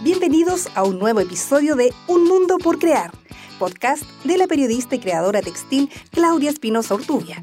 Bienvenidos 0.00 0.68
a 0.76 0.84
un 0.84 1.00
nuevo 1.00 1.18
episodio 1.18 1.74
de 1.74 1.92
Un 2.06 2.22
Mundo 2.22 2.58
por 2.58 2.78
Crear, 2.78 3.10
podcast 3.58 4.04
de 4.22 4.38
la 4.38 4.46
periodista 4.46 4.94
y 4.94 5.00
creadora 5.00 5.42
textil 5.42 5.90
Claudia 6.12 6.50
Espinosa 6.50 6.94
Ortubia. 6.94 7.42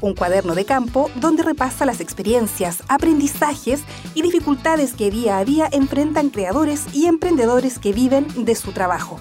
Un 0.00 0.14
cuaderno 0.14 0.54
de 0.54 0.64
campo 0.64 1.10
donde 1.16 1.42
repasa 1.42 1.84
las 1.84 2.00
experiencias, 2.00 2.84
aprendizajes 2.86 3.80
y 4.14 4.22
dificultades 4.22 4.92
que 4.92 5.10
día 5.10 5.38
a 5.38 5.44
día 5.44 5.68
enfrentan 5.72 6.30
creadores 6.30 6.86
y 6.94 7.06
emprendedores 7.06 7.80
que 7.80 7.92
viven 7.92 8.44
de 8.44 8.54
su 8.54 8.70
trabajo. 8.70 9.18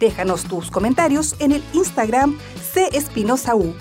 Déjanos 0.00 0.42
tus 0.44 0.72
comentarios 0.72 1.36
en 1.38 1.52
el 1.52 1.62
Instagram 1.74 2.36
CEspinosaU. 2.72 3.72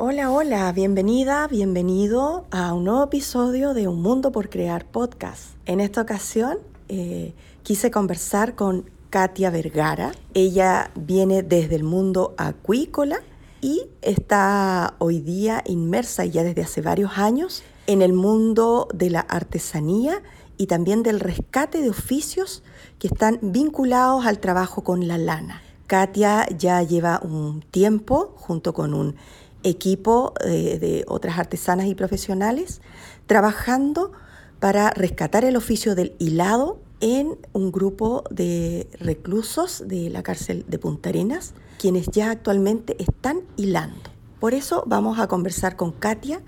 Hola, 0.00 0.30
hola, 0.30 0.70
bienvenida, 0.70 1.48
bienvenido 1.48 2.46
a 2.52 2.72
un 2.72 2.84
nuevo 2.84 3.02
episodio 3.02 3.74
de 3.74 3.88
Un 3.88 4.00
Mundo 4.00 4.30
por 4.30 4.48
Crear 4.48 4.84
Podcast. 4.86 5.56
En 5.66 5.80
esta 5.80 6.02
ocasión 6.02 6.58
eh, 6.88 7.34
quise 7.64 7.90
conversar 7.90 8.54
con 8.54 8.88
Katia 9.10 9.50
Vergara. 9.50 10.12
Ella 10.34 10.92
viene 10.94 11.42
desde 11.42 11.74
el 11.74 11.82
mundo 11.82 12.32
acuícola 12.36 13.18
y 13.60 13.86
está 14.00 14.94
hoy 14.98 15.18
día 15.18 15.64
inmersa 15.66 16.24
ya 16.24 16.44
desde 16.44 16.62
hace 16.62 16.80
varios 16.80 17.18
años 17.18 17.64
en 17.88 18.00
el 18.00 18.12
mundo 18.12 18.86
de 18.94 19.10
la 19.10 19.20
artesanía 19.22 20.22
y 20.56 20.68
también 20.68 21.02
del 21.02 21.18
rescate 21.18 21.82
de 21.82 21.90
oficios 21.90 22.62
que 23.00 23.08
están 23.08 23.40
vinculados 23.42 24.26
al 24.26 24.38
trabajo 24.38 24.84
con 24.84 25.08
la 25.08 25.18
lana. 25.18 25.60
Katia 25.88 26.46
ya 26.50 26.82
lleva 26.82 27.18
un 27.20 27.62
tiempo 27.62 28.34
junto 28.36 28.74
con 28.74 28.94
un 28.94 29.16
equipo 29.62 30.34
eh, 30.44 30.78
de 30.78 31.04
otras 31.08 31.38
artesanas 31.38 31.86
y 31.86 31.94
profesionales 31.94 32.80
trabajando 33.26 34.12
para 34.60 34.90
rescatar 34.90 35.44
el 35.44 35.56
oficio 35.56 35.94
del 35.94 36.14
hilado 36.18 36.80
en 37.00 37.38
un 37.52 37.70
grupo 37.70 38.24
de 38.30 38.88
reclusos 38.98 39.84
de 39.86 40.10
la 40.10 40.22
cárcel 40.22 40.64
de 40.66 40.78
Punta 40.78 41.10
Arenas, 41.10 41.54
quienes 41.78 42.06
ya 42.08 42.30
actualmente 42.30 42.96
están 43.00 43.42
hilando. 43.56 44.10
Por 44.40 44.54
eso 44.54 44.82
vamos 44.86 45.18
a 45.18 45.28
conversar 45.28 45.76
con 45.76 45.92
Katia 45.92 46.42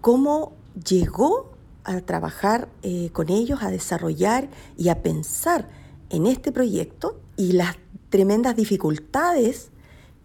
cómo 0.00 0.52
llegó 0.86 1.50
a 1.84 2.00
trabajar 2.00 2.68
eh, 2.82 3.10
con 3.12 3.30
ellos, 3.30 3.62
a 3.62 3.70
desarrollar 3.70 4.48
y 4.76 4.88
a 4.88 5.02
pensar 5.02 5.68
en 6.08 6.26
este 6.26 6.52
proyecto 6.52 7.20
y 7.36 7.52
las 7.52 7.76
tremendas 8.08 8.56
dificultades 8.56 9.70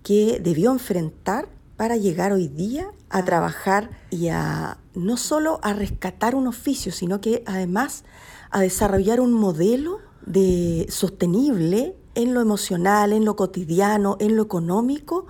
que 0.03 0.39
debió 0.41 0.71
enfrentar 0.71 1.49
para 1.77 1.97
llegar 1.97 2.31
hoy 2.31 2.47
día 2.47 2.91
a 3.09 3.23
trabajar 3.25 3.89
y 4.09 4.29
a 4.29 4.77
no 4.93 5.17
solo 5.17 5.59
a 5.61 5.73
rescatar 5.73 6.35
un 6.35 6.47
oficio, 6.47 6.91
sino 6.91 7.21
que 7.21 7.43
además 7.45 8.03
a 8.51 8.61
desarrollar 8.61 9.19
un 9.19 9.33
modelo 9.33 9.99
de 10.25 10.87
sostenible 10.89 11.95
en 12.15 12.33
lo 12.33 12.41
emocional, 12.41 13.13
en 13.13 13.25
lo 13.25 13.35
cotidiano, 13.35 14.15
en 14.19 14.35
lo 14.35 14.43
económico, 14.43 15.25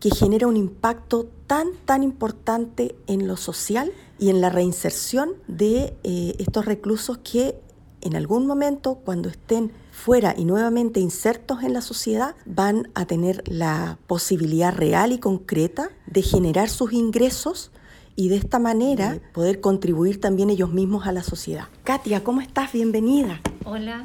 que 0.00 0.10
genera 0.10 0.46
un 0.46 0.56
impacto 0.56 1.28
tan, 1.46 1.68
tan 1.84 2.02
importante 2.02 2.96
en 3.06 3.28
lo 3.28 3.36
social 3.36 3.92
y 4.18 4.30
en 4.30 4.40
la 4.40 4.48
reinserción 4.48 5.32
de 5.46 5.94
eh, 6.02 6.34
estos 6.38 6.64
reclusos 6.64 7.18
que 7.18 7.60
en 8.00 8.16
algún 8.16 8.46
momento, 8.46 8.96
cuando 9.04 9.28
estén 9.28 9.72
fuera 10.00 10.34
y 10.36 10.46
nuevamente 10.46 10.98
insertos 10.98 11.62
en 11.62 11.74
la 11.74 11.82
sociedad, 11.82 12.34
van 12.46 12.88
a 12.94 13.04
tener 13.04 13.42
la 13.46 13.98
posibilidad 14.06 14.74
real 14.74 15.12
y 15.12 15.18
concreta 15.18 15.90
de 16.06 16.22
generar 16.22 16.70
sus 16.70 16.94
ingresos 16.94 17.70
y 18.16 18.30
de 18.30 18.36
esta 18.36 18.58
manera 18.58 19.18
poder 19.34 19.60
contribuir 19.60 20.18
también 20.18 20.48
ellos 20.48 20.72
mismos 20.72 21.06
a 21.06 21.12
la 21.12 21.22
sociedad. 21.22 21.66
Katia, 21.84 22.24
¿cómo 22.24 22.40
estás? 22.40 22.72
Bienvenida. 22.72 23.40
Hola, 23.64 24.02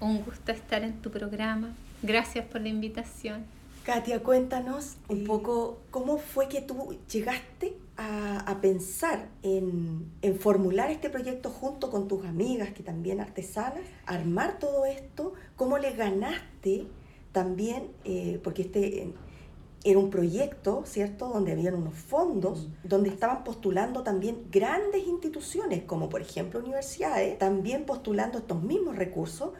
un 0.00 0.22
gusto 0.22 0.52
estar 0.52 0.84
en 0.84 0.94
tu 1.02 1.10
programa. 1.10 1.74
Gracias 2.02 2.46
por 2.46 2.60
la 2.60 2.68
invitación. 2.68 3.44
Katia, 3.84 4.22
cuéntanos 4.22 4.96
un 5.10 5.24
poco 5.24 5.76
cómo 5.90 6.16
fue 6.16 6.48
que 6.48 6.62
tú 6.62 6.96
llegaste 7.12 7.76
a, 7.98 8.58
pensar 8.62 9.28
en, 9.42 10.10
formular 10.40 10.90
este 10.90 11.10
proyecto 11.10 11.50
junto 11.50 11.90
con 11.90 12.08
tus 12.08 12.24
amigas, 12.24 12.72
que 12.72 12.82
también 12.82 13.20
artesanas, 13.20 13.84
armar 14.06 14.58
todo 14.58 14.86
esto, 14.86 15.34
cómo 15.56 15.76
le 15.76 15.92
ganaste 15.92 16.86
también, 17.32 17.90
eh, 18.04 18.40
porque 18.42 18.62
este 18.62 19.12
era 19.84 19.98
un 19.98 20.08
proyecto, 20.08 20.84
¿cierto?, 20.86 21.28
donde 21.28 21.52
habían 21.52 21.74
unos 21.74 21.94
fondos, 21.94 22.70
donde 22.84 23.10
estaban 23.10 23.44
postulando 23.44 24.02
también 24.02 24.46
grandes 24.50 25.06
instituciones, 25.06 25.82
como 25.82 26.08
por 26.08 26.22
ejemplo 26.22 26.58
universidades, 26.58 27.38
también 27.38 27.84
postulando 27.84 28.38
estos 28.38 28.62
mismos 28.62 28.96
recursos 28.96 29.50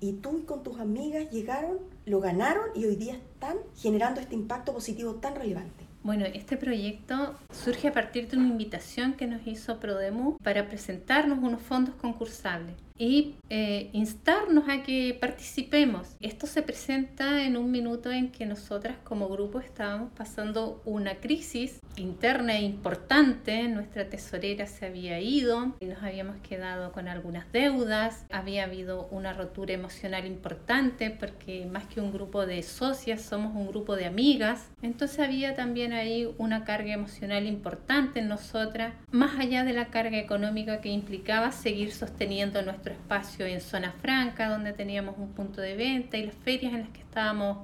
y 0.00 0.14
tú 0.14 0.38
y 0.38 0.42
con 0.42 0.62
tus 0.62 0.80
amigas 0.80 1.30
llegaron, 1.30 1.78
lo 2.06 2.20
ganaron 2.20 2.64
y 2.74 2.84
hoy 2.84 2.96
día 2.96 3.14
están 3.14 3.56
generando 3.76 4.20
este 4.20 4.34
impacto 4.34 4.72
positivo 4.72 5.16
tan 5.16 5.34
relevante. 5.34 5.86
Bueno, 6.02 6.24
este 6.24 6.56
proyecto 6.56 7.36
surge 7.52 7.88
a 7.88 7.92
partir 7.92 8.28
de 8.28 8.38
una 8.38 8.48
invitación 8.48 9.12
que 9.12 9.26
nos 9.26 9.46
hizo 9.46 9.78
Prodemu 9.78 10.38
para 10.42 10.66
presentarnos 10.66 11.38
unos 11.38 11.60
fondos 11.60 11.94
concursables 11.96 12.74
y 13.00 13.36
eh, 13.48 13.88
instarnos 13.94 14.68
a 14.68 14.82
que 14.82 15.16
participemos. 15.18 16.16
Esto 16.20 16.46
se 16.46 16.60
presenta 16.60 17.44
en 17.44 17.56
un 17.56 17.70
minuto 17.70 18.12
en 18.12 18.30
que 18.30 18.44
nosotras 18.44 18.98
como 19.04 19.30
grupo 19.30 19.58
estábamos 19.58 20.12
pasando 20.12 20.82
una 20.84 21.14
crisis 21.14 21.80
interna 21.96 22.58
e 22.58 22.62
importante. 22.62 23.66
Nuestra 23.68 24.10
tesorera 24.10 24.66
se 24.66 24.84
había 24.84 25.18
ido 25.18 25.74
y 25.80 25.86
nos 25.86 26.02
habíamos 26.02 26.36
quedado 26.46 26.92
con 26.92 27.08
algunas 27.08 27.50
deudas. 27.52 28.26
Había 28.30 28.64
habido 28.64 29.08
una 29.10 29.32
rotura 29.32 29.72
emocional 29.72 30.26
importante 30.26 31.10
porque 31.10 31.64
más 31.64 31.86
que 31.86 32.02
un 32.02 32.12
grupo 32.12 32.44
de 32.44 32.62
socias 32.62 33.22
somos 33.22 33.56
un 33.56 33.66
grupo 33.68 33.96
de 33.96 34.04
amigas. 34.04 34.68
Entonces 34.82 35.20
había 35.20 35.54
también 35.54 35.94
ahí 35.94 36.28
una 36.36 36.64
carga 36.64 36.92
emocional 36.92 37.46
importante 37.46 38.20
en 38.20 38.28
nosotras, 38.28 38.92
más 39.10 39.38
allá 39.38 39.64
de 39.64 39.72
la 39.72 39.86
carga 39.86 40.18
económica 40.18 40.82
que 40.82 40.90
implicaba 40.90 41.50
seguir 41.50 41.92
sosteniendo 41.92 42.60
nuestro 42.60 42.89
espacio 42.92 43.46
en 43.46 43.60
zona 43.60 43.92
franca, 44.00 44.48
donde 44.48 44.72
teníamos 44.72 45.16
un 45.18 45.32
punto 45.32 45.60
de 45.60 45.76
venta 45.76 46.16
y 46.16 46.26
las 46.26 46.34
ferias 46.34 46.72
en 46.72 46.80
las 46.80 46.90
que 46.90 47.00
estábamos 47.00 47.58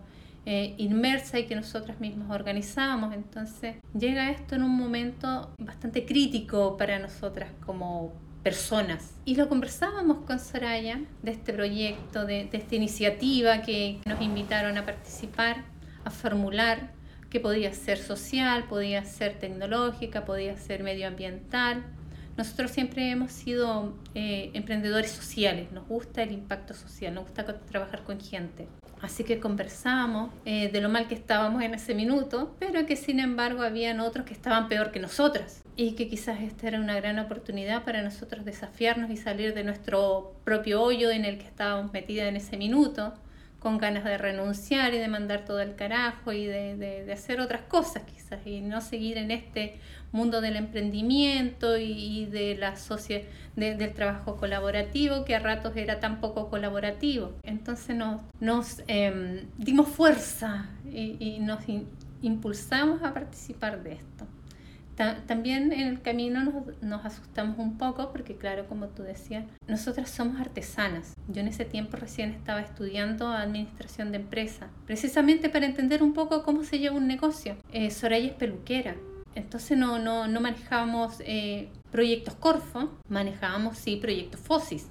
eh, 0.45 0.75
inmersas 0.79 1.41
y 1.41 1.45
que 1.45 1.57
nosotras 1.57 2.01
mismas 2.01 2.31
organizábamos. 2.31 3.15
Entonces 3.15 3.77
llega 3.99 4.31
esto 4.31 4.55
en 4.55 4.63
un 4.63 4.77
momento 4.77 5.53
bastante 5.59 6.07
crítico 6.07 6.77
para 6.77 6.99
nosotras 6.99 7.51
como 7.65 8.13
personas. 8.43 9.15
Y 9.25 9.35
lo 9.35 9.49
conversábamos 9.49 10.19
con 10.19 10.39
Soraya 10.39 11.01
de 11.23 11.33
este 11.33 11.53
proyecto, 11.53 12.25
de, 12.25 12.45
de 12.45 12.59
esta 12.59 12.77
iniciativa 12.77 13.63
que 13.63 13.99
nos 14.07 14.23
invitaron 14.23 14.79
a 14.79 14.85
participar, 14.85 15.65
a 16.05 16.11
formular 16.11 16.93
que 17.29 17.41
podía 17.41 17.73
ser 17.73 17.99
social, 17.99 18.65
podía 18.69 19.05
ser 19.05 19.39
tecnológica, 19.41 20.25
podía 20.25 20.57
ser 20.57 20.85
medioambiental, 20.85 21.85
nosotros 22.37 22.71
siempre 22.71 23.11
hemos 23.11 23.33
sido 23.33 23.95
eh, 24.15 24.51
emprendedores 24.53 25.11
sociales, 25.11 25.73
nos 25.73 25.87
gusta 25.89 26.23
el 26.23 26.33
impacto 26.33 26.75
social, 26.75 27.15
nos 27.15 27.25
gusta 27.25 27.45
trabajar 27.45 28.05
con 28.05 28.21
gente. 28.21 28.69
Así 29.01 29.25
que 29.25 29.41
conversamos 29.41 30.31
eh, 30.45 30.71
de 30.71 30.81
lo 30.81 30.89
mal 30.89 31.07
que 31.07 31.15
estábamos 31.15 31.63
en 31.63 31.75
ese 31.75 31.95
minuto, 31.95 32.57
pero 32.59 32.87
que 32.87 32.97
sin 32.97 33.21
embargo 33.21 33.63
habían 33.63 34.01
otros 34.01 34.27
que 34.27 34.33
estaban 34.33 34.69
peor 34.69 34.91
que 34.91 35.01
nosotras 35.01 35.63
y 35.77 35.93
que 35.93 36.09
quizás 36.09 36.41
esta 36.41 36.69
era 36.69 36.81
una 36.81 36.95
gran 36.97 37.19
oportunidad 37.19 37.85
para 37.85 38.03
nosotros 38.03 38.45
desafiarnos 38.45 39.11
y 39.11 39.17
salir 39.17 39.55
de 39.55 39.65
nuestro 39.65 40.35
propio 40.45 40.83
hoyo 40.83 41.11
en 41.11 41.25
el 41.25 41.39
que 41.39 41.47
estábamos 41.47 41.93
metidas 41.93 42.29
en 42.29 42.37
ese 42.37 42.57
minuto 42.57 43.15
con 43.59 43.79
ganas 43.79 44.05
de 44.05 44.17
renunciar 44.17 44.95
y 44.95 44.99
de 44.99 45.09
mandar 45.09 45.45
todo 45.45 45.61
el 45.61 45.75
carajo 45.75 46.33
y 46.33 46.47
de, 46.47 46.77
de, 46.77 47.13
hacer 47.13 47.41
otras 47.41 47.63
cosas 47.63 48.05
quizás 48.05 48.47
y 48.47 48.61
no 48.61 48.81
seguir 48.81 49.19
en 49.19 49.31
este 49.31 49.81
mundo 50.13 50.41
del 50.41 50.57
emprendimiento 50.57 51.77
y, 51.79 52.27
de 52.27 52.57
la 52.57 52.77
socia, 52.77 53.23
del 53.57 53.93
trabajo 53.95 54.37
colaborativo 54.37 55.25
que 55.25 55.35
a 55.35 55.39
ratos 55.39 55.77
era 55.77 56.01
tan 56.01 56.21
poco 56.21 56.49
colaborativo. 56.49 57.33
Entonces 57.43 57.97
nos, 57.97 58.21
nos 58.41 58.83
em, 58.87 59.47
dimos 59.59 59.89
fuerza 59.89 60.71
y, 60.85 61.17
y 61.19 61.39
nos 61.41 61.61
impulsamos 62.23 63.03
a 63.03 63.13
participar 63.13 63.83
de 63.83 63.95
esto 63.95 64.27
también 65.27 65.73
en 65.73 65.89
el 65.89 66.01
camino 66.01 66.65
nos, 66.81 67.05
asustamos 67.05 67.59
un 67.59 67.77
poco 67.77 68.11
porque, 68.13 68.37
claro, 68.37 68.67
como 68.67 68.89
tú 68.89 69.03
decías, 69.03 69.45
nosotras 69.69 70.09
somos 70.09 70.41
artesanas. 70.41 71.15
Yo 71.29 71.43
en 71.43 71.49
ese 71.49 71.65
tiempo 71.67 71.97
recién 71.99 72.31
estaba 72.31 72.61
estudiando 72.61 73.29
administración 73.29 74.11
de 74.11 74.19
empresa, 74.19 74.69
precisamente 74.87 75.51
para 75.51 75.67
entender 75.67 76.03
un 76.03 76.15
poco 76.15 76.43
cómo 76.43 76.65
se 76.65 76.79
lleva 76.79 76.97
un 76.97 77.07
negocio. 77.07 77.57
Eh, 77.73 77.91
Soraya 77.91 78.27
es 78.27 78.35
peluquera, 78.35 78.97
entonces 79.37 79.79
no, 79.79 79.99
no, 79.99 80.27
no 80.27 80.41
manejábamos 80.41 81.21
eh, 81.21 81.69
proyectos 81.93 82.35
Corfo, 82.35 82.91
manejábamos 83.09 83.79
sí 83.79 83.97
proyectos 83.97 84.41
FOSIS, 84.41 84.89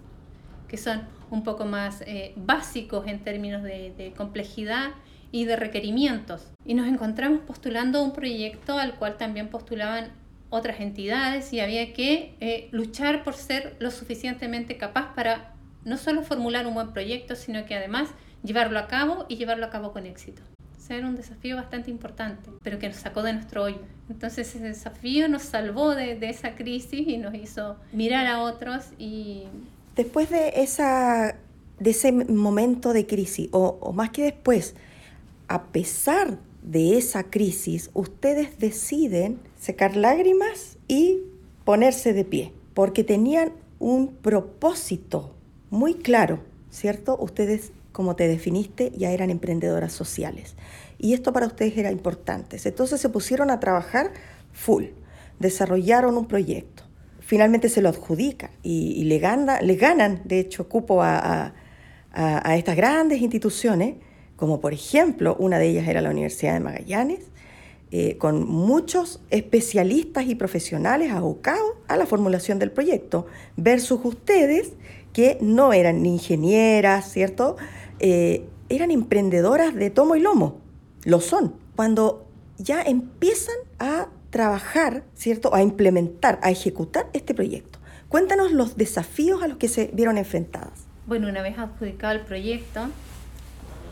que 0.68 0.77
son 0.77 1.01
un 1.30 1.44
poco 1.44 1.65
más 1.65 2.01
eh, 2.01 2.33
básicos 2.38 3.07
en 3.07 3.19
términos 3.24 3.63
de, 3.63 3.94
de 3.97 4.13
complejidad 4.13 4.92
y 5.31 5.45
de 5.45 5.56
requerimientos. 5.56 6.47
Y 6.63 6.75
nos 6.75 6.88
encontramos 6.88 7.42
postulando 7.42 8.01
un 8.03 8.13
proyecto 8.13 8.77
al 8.77 8.95
cual 8.95 9.18
también 9.18 9.50
postulaban 9.50 10.12
otras 10.50 10.80
entidades 10.80 11.51
y 11.53 11.59
había 11.59 11.94
que 11.94 12.36
eh, 12.39 12.69
luchar 12.71 13.24
por 13.24 13.33
ser 13.33 13.75
lo 13.80 13.91
suficientemente 13.91 14.77
capaz 14.77 15.13
para 15.13 15.53
no 15.83 15.98
solo 15.98 16.24
formular 16.24 16.65
un 16.68 16.74
buen 16.74 16.94
proyecto, 16.94 17.36
sino 17.36 17.65
que 17.65 17.75
además 17.75 18.09
llevarlo 18.44 18.80
a 18.80 18.88
cabo 18.88 19.25
y 19.27 19.36
llevarlo 19.36 19.65
a 19.65 19.69
cabo 19.69 19.91
con 19.91 20.06
éxito. 20.06 20.41
O 20.77 20.80
sea, 20.80 20.98
era 20.98 21.07
un 21.07 21.15
desafío 21.15 21.56
bastante 21.56 21.89
importante, 21.89 22.51
pero 22.63 22.80
que 22.80 22.88
nos 22.88 22.98
sacó 22.98 23.24
de 23.24 23.33
nuestro 23.33 23.63
hoyo. 23.63 23.81
Entonces 24.10 24.48
ese 24.50 24.60
desafío 24.60 25.28
nos 25.28 25.44
salvó 25.44 25.96
de, 25.96 26.16
de 26.16 26.30
esa 26.30 26.56
crisis 26.56 27.07
y 27.07 27.18
nos 27.18 27.34
hizo 27.34 27.78
mirar 27.92 28.28
a 28.28 28.42
otros 28.42 28.86
y... 28.98 29.44
Después 29.96 30.30
de, 30.30 30.54
esa, 30.57 31.38
de 31.80 31.90
ese 31.90 32.12
momento 32.12 32.92
de 32.92 33.07
crisis, 33.07 33.48
o, 33.52 33.78
o 33.80 33.94
más 33.94 34.10
que 34.10 34.24
después, 34.24 34.75
a 35.48 35.63
pesar 35.68 36.38
de 36.62 36.98
esa 36.98 37.24
crisis, 37.24 37.90
ustedes 37.94 38.60
deciden 38.60 39.40
secar 39.57 39.96
lágrimas 39.96 40.78
y 40.88 41.19
ponerse 41.63 42.13
de 42.13 42.25
pie, 42.25 42.54
porque 42.74 43.04
tenían 43.04 43.54
un 43.80 44.16
propósito 44.16 45.34
muy 45.69 45.96
claro, 45.96 46.40
¿cierto? 46.69 47.18
Ustedes, 47.19 47.72
como 47.95 48.18
te 48.18 48.27
definiste, 48.27 48.92
ya 48.97 49.12
eran 49.12 49.30
emprendedoras 49.30 49.94
sociales. 49.94 50.56
Y 50.97 51.13
esto 51.13 51.31
para 51.31 51.47
ustedes 51.47 51.77
era 51.77 51.92
importante. 51.92 52.59
Entonces 52.62 53.00
se 53.00 53.07
pusieron 53.07 53.50
a 53.50 53.62
trabajar 53.62 54.12
full, 54.51 54.88
desarrollaron 55.39 56.18
un 56.18 56.27
proyecto. 56.27 56.83
Finalmente 57.21 57.69
se 57.69 57.81
lo 57.81 57.88
adjudican 57.88 58.51
y, 58.63 59.06
le, 59.06 59.21
le 59.62 59.75
ganan, 59.75 60.21
de 60.25 60.42
hecho, 60.42 60.68
cupo 60.68 61.01
a, 61.01 61.53
a 62.12 62.57
estas 62.57 62.75
grandes 62.75 63.21
instituciones, 63.21 63.95
como 64.36 64.59
por 64.59 64.74
ejemplo, 64.74 65.38
una 65.39 65.57
de 65.57 65.69
ellas 65.69 65.88
era 65.88 66.01
la 66.01 66.09
Universidad 66.09 66.53
de 66.56 66.59
Magallanes, 66.59 67.31
eh, 67.91 68.18
con 68.18 68.45
muchos 68.45 69.21
especialistas 69.30 70.25
y 70.25 70.36
profesionales 70.36 71.13
abocados 71.13 71.75
a 71.88 71.95
la 71.95 72.06
formulación 72.06 72.59
del 72.59 72.71
proyecto, 72.71 73.25
versus 73.56 74.01
ustedes 74.03 74.74
que 75.13 75.38
no 75.39 75.71
eran 75.71 76.03
ni 76.03 76.09
ingenieras, 76.09 77.09
¿cierto? 77.09 77.56
Eh, 78.00 78.47
eran 78.69 78.92
emprendedoras 78.92 79.75
de 79.75 79.89
tomo 79.89 80.15
y 80.15 80.21
lomo, 80.21 80.59
lo 81.03 81.21
son. 81.21 81.56
Cuando 81.75 82.25
ya 82.57 82.81
empiezan 82.81 83.56
a 83.80 84.07
trabajar, 84.30 85.03
¿cierto? 85.13 85.53
A 85.53 85.62
implementar, 85.62 86.39
a 86.42 86.51
ejecutar 86.51 87.07
este 87.13 87.33
proyecto. 87.33 87.80
Cuéntanos 88.09 88.51
los 88.51 88.77
desafíos 88.77 89.44
a 89.44 89.47
los 89.47 89.57
que 89.57 89.68
se 89.68 89.92
vieron 89.94 90.18
enfrentadas. 90.18 90.86
Bueno, 91.07 91.27
una 91.27 91.42
vez 91.42 91.57
adjudicado 91.57 92.13
el 92.13 92.21
proyecto, 92.21 92.88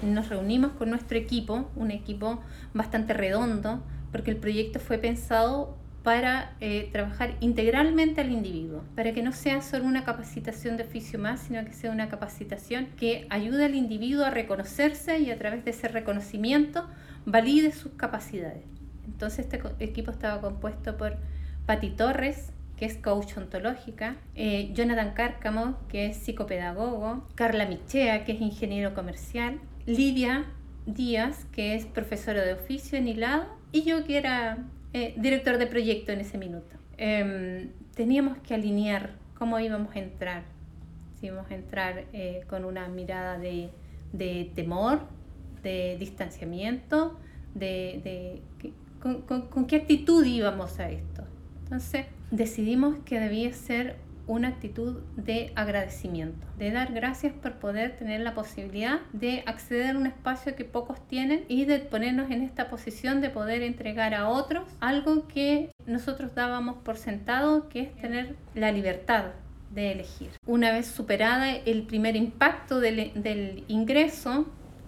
nos 0.02 0.30
reunimos 0.30 0.72
con 0.74 0.90
nuestro 0.90 1.18
equipo, 1.18 1.70
un 1.76 1.92
equipo 1.92 2.40
bastante 2.74 3.14
redondo, 3.14 3.82
porque 4.12 4.32
el 4.32 4.38
proyecto 4.38 4.80
fue 4.80 4.98
pensado 4.98 5.78
para 6.04 6.54
eh, 6.60 6.90
trabajar 6.92 7.36
integralmente 7.40 8.20
al 8.20 8.32
individuo, 8.32 8.84
para 8.96 9.14
que 9.14 9.24
no 9.24 9.32
sea 9.32 9.62
solo 9.62 9.86
una 9.86 10.04
capacitación 10.04 10.76
de 10.76 10.84
oficio 10.84 11.18
más, 11.18 11.40
sino 11.40 11.64
que 11.64 11.72
sea 11.72 11.92
una 11.92 12.10
capacitación 12.10 12.88
que 12.98 13.26
ayude 13.30 13.66
al 13.66 13.76
individuo 13.76 14.26
a 14.26 14.30
reconocerse 14.30 15.20
y 15.20 15.32
a 15.32 15.38
través 15.38 15.64
de 15.64 15.72
ese 15.72 15.88
reconocimiento 15.88 16.86
valide 17.26 17.72
sus 17.72 17.94
capacidades. 17.94 18.64
Entonces 19.06 19.48
este 19.50 19.62
equipo 19.80 20.12
estaba 20.12 20.42
compuesto 20.42 20.98
por 20.98 21.18
Patti 21.66 21.92
Torres, 21.92 22.52
que 22.76 22.86
es 22.86 22.98
coach 22.98 23.38
ontológica, 23.38 24.18
eh, 24.36 24.72
Jonathan 24.74 25.14
Cárcamo, 25.14 25.78
que 25.88 26.08
es 26.08 26.18
psicopedagogo, 26.18 27.26
Carla 27.36 27.66
Michea, 27.66 28.26
que 28.26 28.34
es 28.34 28.42
ingeniero 28.42 28.94
comercial, 28.94 29.62
Lidia 29.86 30.46
Díaz, 30.86 31.46
que 31.54 31.76
es 31.76 31.86
profesora 31.86 32.44
de 32.44 32.54
oficio 32.54 32.98
en 32.98 33.08
Hilado, 33.08 33.46
y 33.72 33.84
yo 33.84 34.04
que 34.04 34.18
era 34.18 34.58
eh, 34.94 35.14
director 35.18 35.58
de 35.58 35.68
proyecto 35.68 36.12
en 36.12 36.22
ese 36.22 36.38
minuto. 36.38 36.76
Em, 36.98 37.70
teníamos 37.96 38.38
que 38.40 38.54
alinear 38.54 39.16
cómo 39.38 39.60
íbamos 39.60 39.96
a 39.96 40.00
entrar. 40.00 40.44
Si 41.20 41.28
íbamos 41.28 41.50
a 41.52 41.56
entrar 41.56 42.06
eh, 42.14 42.44
con 42.48 42.66
una 42.66 42.88
mirada 42.88 43.38
de, 43.38 43.72
temor, 44.56 45.02
de 45.64 45.98
distanciamiento, 46.00 47.18
de, 47.56 48.42
con 49.02 49.66
qué 49.68 49.76
actitud 49.78 50.26
íbamos 50.26 50.80
a 50.80 50.90
esto. 50.90 51.24
Entonces 51.64 52.06
decidimos 52.32 52.98
que 53.06 53.20
debía 53.20 53.52
ser 53.54 53.98
una 54.28 54.50
actitud 54.50 55.02
de 55.18 55.52
agradecimiento, 55.56 56.48
de 56.58 56.72
dar 56.72 56.94
gracias 56.94 57.34
por 57.34 57.54
poder 57.54 57.98
tener 57.98 58.22
la 58.22 58.34
posibilidad 58.34 59.02
de 59.12 59.44
acceder 59.46 59.96
a 59.96 60.00
un 60.00 60.08
espacio 60.08 60.56
que 60.56 60.66
pocos 60.66 61.06
tienen 61.08 61.44
y 61.50 61.66
de 61.66 61.80
ponernos 61.80 62.32
en 62.32 62.42
esta 62.42 62.70
posición 62.70 63.22
de 63.22 63.30
poder 63.30 63.64
entregar 63.64 64.14
a 64.14 64.30
otros 64.30 64.64
algo 64.80 65.28
que 65.28 65.72
nosotros 65.86 66.34
dábamos 66.36 66.78
por 66.78 66.96
sentado, 66.96 67.68
que 67.68 67.82
es 67.82 67.96
tener 67.98 68.36
la 68.56 68.72
libertad 68.72 69.26
de 69.72 69.92
elegir. 69.92 70.30
Una 70.46 70.72
vez 70.72 70.88
superada 70.88 71.52
el 71.52 71.84
primer 71.84 72.16
impacto 72.16 72.80
del, 72.80 73.12
del 73.16 73.66
ingreso, 73.68 74.48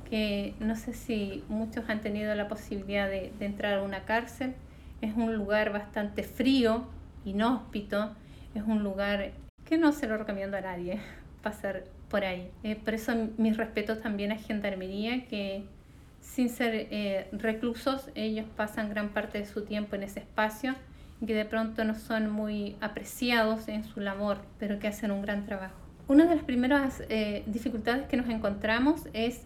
que 0.09 0.53
no 0.59 0.75
sé 0.75 0.93
si 0.93 1.43
muchos 1.49 1.89
han 1.89 2.01
tenido 2.01 2.33
la 2.35 2.47
posibilidad 2.47 3.09
de, 3.09 3.33
de 3.37 3.45
entrar 3.45 3.79
a 3.79 3.81
una 3.81 4.05
cárcel, 4.05 4.53
es 5.01 5.13
un 5.15 5.35
lugar 5.35 5.73
bastante 5.73 6.23
frío, 6.23 6.85
inhóspito, 7.25 8.15
es 8.56 8.63
un 8.66 8.84
lugar 8.84 9.31
que 9.66 9.78
no 9.78 9.92
se 9.92 10.07
lo 10.07 10.18
recomiendo 10.18 10.57
a 10.57 10.62
nadie 10.62 11.00
pasar 11.44 11.84
por 12.10 12.24
ahí. 12.24 12.50
Eh, 12.63 12.75
por 12.75 12.94
eso 12.94 13.13
mis 13.38 13.57
respetos 13.57 14.02
también 14.02 14.31
a 14.31 14.38
Gendarmería, 14.38 15.25
que 15.28 15.66
sin 16.22 16.50
ser 16.50 16.88
eh, 16.92 17.28
reclusos, 17.34 18.10
ellos 18.16 18.46
pasan 18.56 18.90
gran 18.90 19.10
parte 19.10 19.38
de 19.38 19.46
su 19.46 19.63
tiempo 19.63 19.96
en 19.96 20.04
ese 20.04 20.22
espacio 20.22 20.75
y 21.22 21.25
que 21.28 21.36
de 21.36 21.46
pronto 21.46 21.84
no 21.84 21.96
son 21.96 22.31
muy 22.31 22.75
apreciados 22.81 23.68
en 23.68 23.84
su 23.84 24.00
labor, 24.00 24.40
pero 24.60 24.80
que 24.80 24.88
hacen 24.88 25.12
un 25.12 25.22
gran 25.22 25.46
trabajo. 25.46 25.75
Una 26.07 26.25
de 26.25 26.36
las 26.36 26.44
primeras 26.44 27.04
eh, 27.10 27.44
dificultades 27.48 28.07
que 28.07 28.18
nos 28.18 28.30
encontramos 28.30 29.07
es 29.13 29.42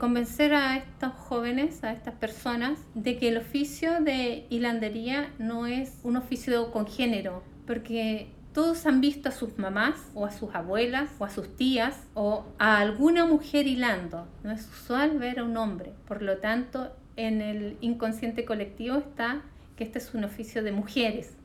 convencer 0.00 0.52
a 0.52 0.78
estos 0.78 1.12
jóvenes, 1.12 1.84
a 1.84 1.92
estas 1.92 2.14
personas, 2.14 2.76
de 2.94 3.18
que 3.18 3.28
el 3.28 3.36
oficio 3.36 4.00
de 4.00 4.44
hilandería 4.50 5.30
no 5.38 5.68
es 5.68 6.00
un 6.02 6.16
oficio 6.16 6.72
con 6.72 6.88
género, 6.88 7.44
porque 7.70 8.26
todos 8.52 8.84
han 8.84 9.00
visto 9.00 9.28
a 9.28 9.32
sus 9.32 9.56
mamás 9.56 9.94
o 10.14 10.26
a 10.26 10.32
sus 10.32 10.52
abuelas 10.56 11.08
o 11.20 11.24
a 11.24 11.30
sus 11.30 11.54
tías 11.54 11.96
o 12.14 12.44
a 12.58 12.80
alguna 12.80 13.26
mujer 13.26 13.68
hilando. 13.68 14.26
No 14.42 14.50
es 14.50 14.66
usual 14.66 15.20
ver 15.20 15.38
a 15.38 15.44
un 15.44 15.56
hombre. 15.56 15.92
Por 16.08 16.20
lo 16.20 16.38
tanto, 16.38 16.92
en 17.14 17.40
el 17.40 17.76
inconsciente 17.80 18.44
colectivo 18.44 18.96
está 18.96 19.42
que 19.76 19.84
este 19.84 20.00
es 20.00 20.14
un 20.14 20.24
oficio 20.24 20.64
de 20.64 20.72
mujeres. 20.72 21.36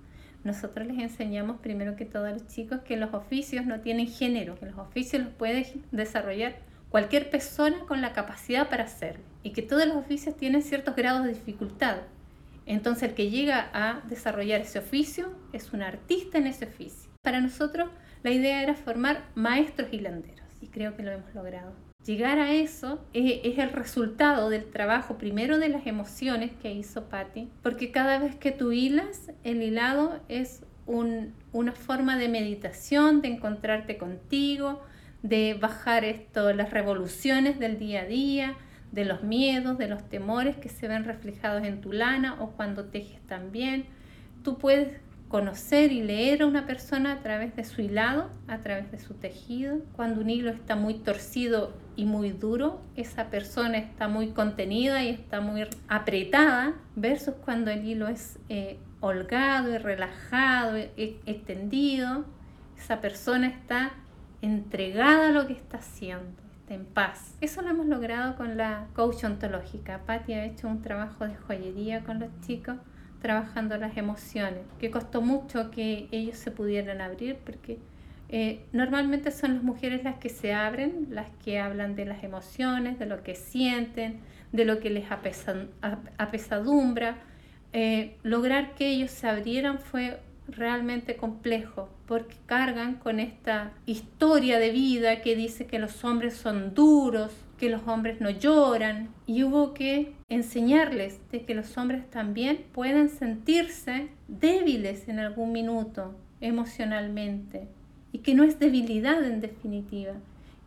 Nosotros 0.44 0.88
les 0.88 0.98
enseñamos 0.98 1.60
primero 1.60 1.96
que 1.96 2.06
todo 2.06 2.26
a 2.26 2.32
los 2.32 2.48
chicos 2.48 2.80
que 2.80 2.98
los 2.98 3.14
oficios 3.14 3.68
no 3.68 3.82
tienen 3.82 4.08
género, 4.08 4.58
que 4.60 4.66
los 4.66 4.80
oficios 4.80 5.22
los 5.22 5.32
puede 5.32 5.72
desarrollar 5.92 6.56
cualquier 6.90 7.30
persona 7.30 7.78
con 7.88 8.02
la 8.02 8.14
capacidad 8.14 8.68
para 8.68 8.86
hacerlo 8.86 9.22
y 9.44 9.52
que 9.52 9.62
todos 9.62 9.86
los 9.86 9.98
oficios 9.98 10.36
tienen 10.36 10.64
ciertos 10.64 10.96
grados 10.96 11.24
de 11.24 11.34
dificultad 11.34 11.98
entonces 12.66 13.10
el 13.10 13.16
que 13.16 13.30
llega 13.30 13.70
a 13.74 14.02
desarrollar 14.08 14.62
ese 14.62 14.80
oficio 14.80 15.32
es 15.54 15.74
un 15.74 15.82
artista 15.82 16.38
en 16.38 16.48
ese 16.48 16.66
oficio. 16.66 17.12
Para 17.22 17.42
nosotros 17.42 17.90
la 18.24 18.32
idea 18.32 18.64
era 18.64 18.74
formar 18.74 19.24
maestros 19.36 19.92
hilanderos 19.92 20.48
y 20.62 20.68
creo 20.68 20.96
que 20.96 21.04
lo 21.04 21.12
hemos 21.12 21.34
logrado. 21.36 21.74
Llegar 22.06 22.38
a 22.38 22.54
eso 22.54 23.04
es, 23.14 23.58
el 23.58 23.72
resultado 23.72 24.50
del 24.50 24.66
trabajo 24.66 25.18
primero 25.18 25.58
de 25.58 25.70
las 25.70 25.88
emociones 25.88 26.52
que 26.62 26.72
hizo 26.72 27.06
Patti, 27.06 27.50
porque 27.64 27.92
cada 27.92 28.20
vez 28.20 28.36
que 28.36 28.52
tú 28.52 28.72
hilas, 28.72 29.32
el 29.44 29.64
hilado 29.64 30.20
es 30.30 30.64
una 30.86 31.72
forma 31.72 32.16
de 32.18 32.30
meditación, 32.30 33.24
de 33.24 33.30
encontrarte 33.30 33.98
contigo, 33.98 34.84
de 35.24 35.56
bajar 35.56 36.06
esto, 36.06 36.54
las 36.54 36.70
revoluciones 36.70 37.58
del 37.58 37.80
día 37.80 38.02
a 38.02 38.06
día, 38.06 38.56
de 38.96 39.04
los 39.04 39.24
miedos, 39.24 39.78
de 39.78 39.90
los 39.90 40.02
temores 40.10 40.56
que 40.56 40.70
se 40.70 40.88
ven 40.88 41.04
reflejados 41.04 41.66
en 41.66 41.82
tu 41.82 41.92
lana 41.92 42.38
o 42.40 42.52
cuando 42.52 42.86
tejes 42.86 43.22
también. 43.28 43.86
Tú 44.42 44.58
puedes 44.58 45.02
conocer 45.28 45.92
y 45.92 46.02
leer 46.02 46.44
a 46.44 46.46
una 46.46 46.66
persona 46.66 47.12
a 47.12 47.20
través 47.20 47.56
de 47.58 47.66
su 47.66 47.82
hilado, 47.82 48.30
a 48.48 48.60
través 48.60 48.90
de 48.92 49.00
su 49.00 49.14
tejido. 49.16 49.80
Cuando 49.98 50.22
un 50.22 50.30
hilo 50.30 50.50
está 50.50 50.78
muy 50.78 50.94
torcido 50.94 51.74
y 51.98 52.06
muy 52.06 52.32
duro, 52.32 52.80
esa 52.96 53.30
persona 53.30 53.80
está 53.80 54.08
muy 54.08 54.30
contenida 54.30 55.04
y 55.04 55.10
está 55.10 55.42
muy 55.42 55.68
apretada, 55.90 56.74
versus 56.96 57.36
cuando 57.44 57.72
el 57.72 57.86
hilo 57.86 58.08
es 58.08 58.40
eh, 58.48 58.78
holgado 59.02 59.74
y 59.74 59.78
relajado, 59.78 60.78
e, 60.78 60.94
e, 60.96 61.20
extendido, 61.26 62.24
esa 62.78 63.02
persona 63.02 63.48
está 63.48 63.92
entregada 64.42 65.30
a 65.30 65.32
lo 65.32 65.48
que 65.48 65.54
está 65.54 65.80
haciendo 65.80 66.45
en 66.70 66.86
paz. 66.86 67.36
Eso 67.42 67.62
lo 67.62 67.70
hemos 67.70 67.86
logrado 67.86 68.36
con 68.36 68.58
la 68.58 68.88
coach 68.94 69.24
ontológica. 69.24 70.02
Patti 70.06 70.34
ha 70.34 70.46
hecho 70.46 70.68
un 70.68 70.82
trabajo 70.82 71.28
de 71.28 71.36
joyería 71.36 72.04
con 72.04 72.20
los 72.20 72.30
chicos, 72.42 72.78
trabajando 73.22 73.78
las 73.78 73.98
emociones, 73.98 74.62
que 74.80 74.92
costó 74.92 75.22
mucho 75.22 75.72
que 75.72 76.08
ellos 76.12 76.38
se 76.38 76.52
pudieran 76.52 77.02
abrir 77.02 77.38
porque 77.44 77.80
eh, 78.30 78.66
normalmente 78.72 79.32
son 79.32 79.56
las 79.56 79.64
mujeres 79.64 80.04
las 80.04 80.18
que 80.18 80.30
se 80.30 80.54
abren, 80.54 81.08
las 81.12 81.30
que 81.44 81.60
hablan 81.60 81.96
de 81.96 82.06
las 82.06 82.24
emociones, 82.24 82.98
de 83.00 83.06
lo 83.06 83.24
que 83.24 83.36
sienten, 83.36 84.20
de 84.52 84.66
lo 84.66 84.80
que 84.80 84.90
les 84.90 85.06
apesadumbra. 86.18 87.18
Eh, 87.74 88.18
lograr 88.24 88.74
que 88.76 88.88
ellos 88.88 89.12
se 89.12 89.28
abrieran 89.28 89.80
fue 89.80 90.20
realmente 90.48 91.16
complejo 91.16 91.90
porque 92.08 92.36
cargan 92.46 92.96
con 92.96 93.20
esta 93.20 93.72
historia 93.86 94.60
de 94.60 94.72
vida 94.72 95.22
que 95.22 95.36
dice 95.36 95.66
que 95.66 95.80
los 95.80 96.04
hombres 96.04 96.36
son 96.36 96.74
duros, 96.74 97.32
que 97.58 97.70
los 97.70 97.88
hombres 97.88 98.22
no 98.22 98.30
lloran 98.30 99.10
y 99.26 99.44
hubo 99.44 99.74
que 99.74 100.14
enseñarles 100.30 101.20
de 101.32 101.46
que 101.46 101.56
los 101.56 101.78
hombres 101.78 102.10
también 102.10 102.66
pueden 102.74 103.10
sentirse 103.10 104.10
débiles 104.28 105.08
en 105.08 105.20
algún 105.20 105.52
minuto 105.52 106.16
emocionalmente 106.42 107.68
y 108.12 108.20
que 108.20 108.36
no 108.36 108.44
es 108.44 108.60
debilidad 108.60 109.24
en 109.24 109.42
definitiva, 109.42 110.14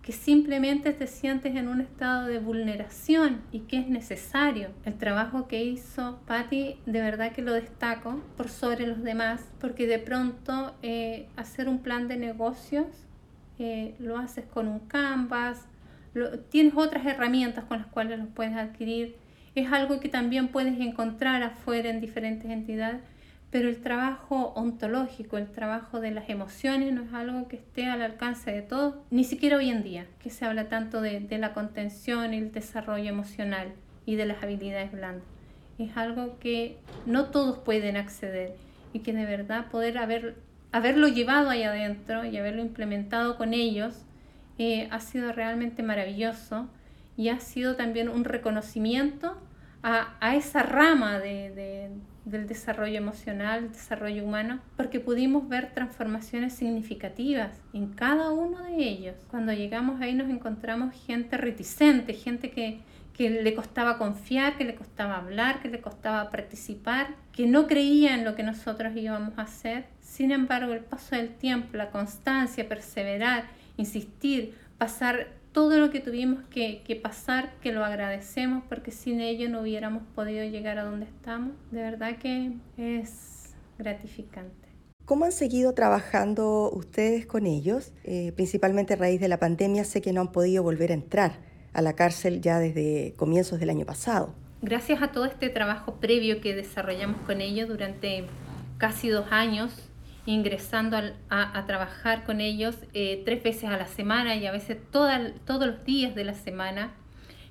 que 0.08 0.14
simplemente 0.14 0.94
te 0.94 1.06
sientes 1.06 1.54
en 1.54 1.68
un 1.68 1.82
estado 1.82 2.28
de 2.28 2.38
vulneración 2.38 3.42
y 3.52 3.60
que 3.60 3.76
es 3.76 3.88
necesario. 3.88 4.70
El 4.86 4.94
trabajo 4.94 5.48
que 5.48 5.62
hizo 5.62 6.18
Patty, 6.26 6.78
de 6.86 7.00
verdad 7.02 7.32
que 7.32 7.42
lo 7.42 7.52
destaco 7.52 8.18
por 8.38 8.48
sobre 8.48 8.86
los 8.86 9.02
demás, 9.02 9.44
porque 9.60 9.86
de 9.86 9.98
pronto 9.98 10.74
eh, 10.80 11.28
hacer 11.36 11.68
un 11.68 11.80
plan 11.80 12.08
de 12.08 12.16
negocios 12.16 12.86
eh, 13.58 13.96
lo 13.98 14.16
haces 14.16 14.46
con 14.46 14.66
un 14.66 14.78
canvas, 14.78 15.66
tienes 16.48 16.72
otras 16.74 17.04
herramientas 17.04 17.66
con 17.66 17.76
las 17.76 17.88
cuales 17.88 18.18
los 18.18 18.28
puedes 18.28 18.56
adquirir. 18.56 19.14
Es 19.54 19.70
algo 19.70 20.00
que 20.00 20.08
también 20.08 20.48
puedes 20.48 20.80
encontrar 20.80 21.42
afuera 21.42 21.90
en 21.90 22.00
diferentes 22.00 22.50
entidades 22.50 23.02
pero 23.50 23.68
el 23.68 23.80
trabajo 23.80 24.52
ontológico, 24.56 25.38
el 25.38 25.50
trabajo 25.50 26.00
de 26.00 26.10
las 26.10 26.28
emociones 26.28 26.92
no 26.92 27.02
es 27.02 27.14
algo 27.14 27.48
que 27.48 27.56
esté 27.56 27.86
al 27.86 28.02
alcance 28.02 28.52
de 28.52 28.60
todos, 28.60 28.96
ni 29.10 29.24
siquiera 29.24 29.56
hoy 29.56 29.70
en 29.70 29.82
día, 29.82 30.06
que 30.22 30.30
se 30.30 30.44
habla 30.44 30.68
tanto 30.68 31.00
de, 31.00 31.26
la 31.38 31.54
contención 31.54 32.34
el 32.34 32.52
desarrollo 32.52 33.08
emocional 33.08 33.72
y 34.04 34.16
de 34.16 34.26
las 34.26 34.42
habilidades 34.42 34.92
blandas. 34.92 35.24
Es 35.78 35.96
algo 35.96 36.38
que 36.40 36.76
no 37.06 37.26
todos 37.26 37.58
pueden 37.58 37.96
acceder 37.96 38.54
y 38.92 38.98
que 38.98 39.14
de 39.14 39.24
verdad 39.24 39.70
poder 39.70 39.96
haber, 39.96 40.36
haberlo 40.72 41.08
llevado 41.08 41.48
ahí 41.48 41.62
adentro 41.62 42.26
y 42.26 42.36
haberlo 42.36 42.60
implementado 42.60 43.38
con 43.38 43.54
ellos 43.54 44.04
eh, 44.58 44.88
ha 44.90 45.00
sido 45.00 45.32
realmente 45.32 45.82
maravilloso 45.82 46.68
y 47.16 47.28
ha 47.30 47.40
sido 47.40 47.76
también 47.76 48.08
un 48.08 48.24
reconocimiento 48.24 49.38
a, 49.82 50.34
esa 50.34 50.64
rama 50.64 51.18
de 51.18 51.90
del 52.30 52.46
desarrollo 52.46 52.98
emocional, 52.98 53.72
desarrollo 53.72 54.24
humano, 54.24 54.60
porque 54.76 55.00
pudimos 55.00 55.48
ver 55.48 55.72
transformaciones 55.72 56.52
significativas 56.52 57.60
en 57.72 57.88
cada 57.88 58.30
uno 58.30 58.62
de 58.62 58.76
ellos. 58.76 59.16
Cuando 59.30 59.52
llegamos 59.52 60.00
ahí 60.00 60.14
nos 60.14 60.28
encontramos 60.28 60.94
gente 61.06 61.36
reticente, 61.36 62.12
gente 62.14 62.50
que, 62.50 62.80
que 63.14 63.30
le 63.30 63.54
costaba 63.54 63.98
confiar, 63.98 64.56
que 64.56 64.64
le 64.64 64.74
costaba 64.74 65.16
hablar, 65.16 65.60
que 65.60 65.68
le 65.68 65.80
costaba 65.80 66.30
participar, 66.30 67.14
que 67.32 67.46
no 67.46 67.66
creía 67.66 68.14
en 68.14 68.24
lo 68.24 68.34
que 68.34 68.42
nosotros 68.42 68.94
íbamos 68.94 69.38
a 69.38 69.42
hacer. 69.42 69.86
Sin 70.00 70.30
embargo, 70.30 70.72
el 70.72 70.80
paso 70.80 71.16
del 71.16 71.34
tiempo, 71.34 71.76
la 71.76 71.90
constancia, 71.90 72.68
perseverar, 72.68 73.44
insistir, 73.76 74.54
pasar 74.76 75.37
todo 75.58 75.76
lo 75.76 75.90
que 75.90 75.98
tuvimos 75.98 76.44
que, 76.50 77.00
pasar, 77.02 77.52
que 77.60 77.72
lo 77.72 77.84
agradecemos 77.84 78.62
porque 78.68 78.92
sin 78.92 79.20
ello 79.20 79.48
no 79.48 79.62
hubiéramos 79.62 80.04
podido 80.14 80.44
llegar 80.44 80.78
a 80.78 80.84
donde 80.84 81.06
estamos. 81.06 81.50
De 81.72 81.82
verdad 81.82 82.16
que 82.16 82.52
es 82.76 83.56
gratificante. 83.76 84.68
¿Cómo 85.04 85.24
han 85.24 85.32
seguido 85.32 85.74
trabajando 85.74 86.70
ustedes 86.72 87.26
con 87.26 87.44
ellos? 87.44 87.90
Eh, 88.04 88.30
principalmente 88.36 88.94
a 88.94 88.98
raíz 88.98 89.20
de 89.20 89.26
la 89.26 89.40
pandemia, 89.40 89.82
sé 89.82 90.00
que 90.00 90.12
no 90.12 90.20
han 90.20 90.30
podido 90.30 90.62
volver 90.62 90.92
a 90.92 90.94
entrar 90.94 91.40
a 91.72 91.82
la 91.82 91.94
cárcel 91.94 92.40
ya 92.40 92.60
desde 92.60 93.14
comienzos 93.16 93.58
del 93.58 93.70
año 93.70 93.84
pasado. 93.84 94.36
Gracias 94.62 95.02
a 95.02 95.10
todo 95.10 95.24
este 95.24 95.48
trabajo 95.48 95.96
previo 95.96 96.40
que 96.40 96.54
desarrollamos 96.54 97.20
con 97.22 97.40
ellos 97.40 97.68
durante 97.68 98.26
casi 98.76 99.08
dos 99.08 99.26
años, 99.32 99.87
ingresando 100.28 100.98
a, 101.30 101.66
trabajar 101.66 102.24
con 102.24 102.42
ellos 102.42 102.76
eh, 102.92 103.22
tres 103.24 103.42
veces 103.42 103.64
a 103.64 103.78
la 103.78 103.86
semana 103.86 104.36
y 104.36 104.44
a 104.44 104.52
veces 104.52 104.76
todos 104.90 105.66
los 105.66 105.84
días 105.86 106.14
de 106.14 106.24
la 106.24 106.34
semana, 106.34 106.92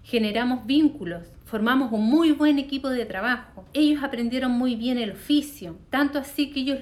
generamos 0.03 0.67
vínculos, 0.67 1.23
formamos 1.43 1.91
un 1.91 2.05
muy 2.05 2.33
buen 2.33 2.59
equipo 2.59 2.89
de 2.89 3.05
trabajo. 3.05 3.65
Ellos 3.73 4.03
aprendieron 4.03 4.51
muy 4.51 4.75
bien 4.75 4.99
el 4.99 5.13
oficio, 5.13 5.79
tanto 5.89 6.19
así 6.19 6.51
que 6.51 6.59
ellos 6.59 6.79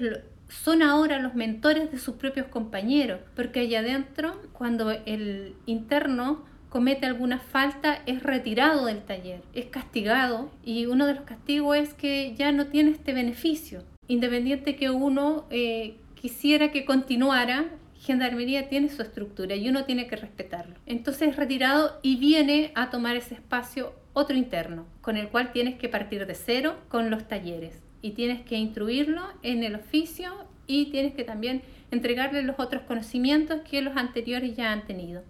son 0.50 0.82
ahora 0.82 1.18
los 1.18 1.34
mentores 1.34 1.90
de 1.90 1.98
sus 1.98 2.16
propios 2.16 2.46
compañeros, 2.48 3.20
porque 3.34 3.60
allá 3.60 3.78
adentro, 3.78 4.38
cuando 4.52 4.90
el 4.90 5.54
interno 5.64 6.44
comete 6.68 7.06
alguna 7.06 7.38
falta, 7.38 8.02
es 8.04 8.22
retirado 8.22 8.84
del 8.84 9.02
taller, 9.02 9.40
es 9.54 9.64
castigado 9.66 10.50
y 10.62 10.84
uno 10.84 11.06
de 11.06 11.14
los 11.14 11.24
castigos 11.24 11.78
es 11.78 11.94
que 11.94 12.34
ya 12.36 12.52
no 12.52 12.66
tiene 12.66 12.90
este 12.90 13.14
beneficio 13.14 13.82
independiente 14.08 14.76
que 14.76 14.90
uno 14.90 15.46
eh, 15.50 15.96
quisiera 16.14 16.70
que 16.70 16.84
continuara, 16.84 17.70
Gendarmería 17.98 18.68
tiene 18.68 18.88
su 18.88 19.02
estructura 19.02 19.56
y 19.56 19.68
uno 19.68 19.84
tiene 19.84 20.06
que 20.06 20.16
respetarlo. 20.16 20.76
Entonces 20.86 21.30
es 21.30 21.36
retirado 21.36 21.98
y 22.02 22.16
viene 22.16 22.72
a 22.74 22.90
tomar 22.90 23.16
ese 23.16 23.34
espacio 23.34 23.94
otro 24.12 24.36
interno, 24.36 24.86
con 25.00 25.16
el 25.16 25.28
cual 25.28 25.52
tienes 25.52 25.76
que 25.76 25.88
partir 25.88 26.26
de 26.26 26.34
cero 26.34 26.76
con 26.88 27.10
los 27.10 27.26
talleres 27.28 27.82
y 28.02 28.12
tienes 28.12 28.42
que 28.42 28.56
instruirlo 28.56 29.22
en 29.42 29.64
el 29.64 29.74
oficio 29.74 30.32
y 30.66 30.86
tienes 30.86 31.14
que 31.14 31.24
también 31.24 31.62
entregarle 31.90 32.42
los 32.42 32.58
otros 32.58 32.82
conocimientos 32.82 33.60
que 33.68 33.82
los 33.82 33.96
anteriores 33.96 34.56
ya 34.56 34.72
han 34.72 34.86
tenido. 34.86 35.22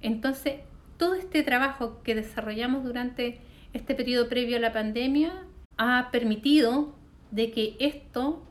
Entonces, 0.00 0.54
todo 0.96 1.14
este 1.14 1.42
trabajo 1.42 2.02
que 2.02 2.14
desarrollamos 2.14 2.84
durante 2.84 3.40
este 3.72 3.94
periodo 3.94 4.28
previo 4.28 4.56
a 4.56 4.60
la 4.60 4.72
pandemia 4.72 5.32
ha 5.76 6.10
permitido 6.12 6.94
de 7.32 7.50
que 7.50 7.76
esto, 7.80 8.46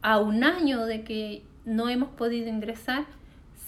a 0.00 0.18
un 0.18 0.42
año 0.44 0.86
de 0.86 1.04
que 1.04 1.42
no 1.66 1.90
hemos 1.90 2.08
podido 2.10 2.48
ingresar, 2.48 3.04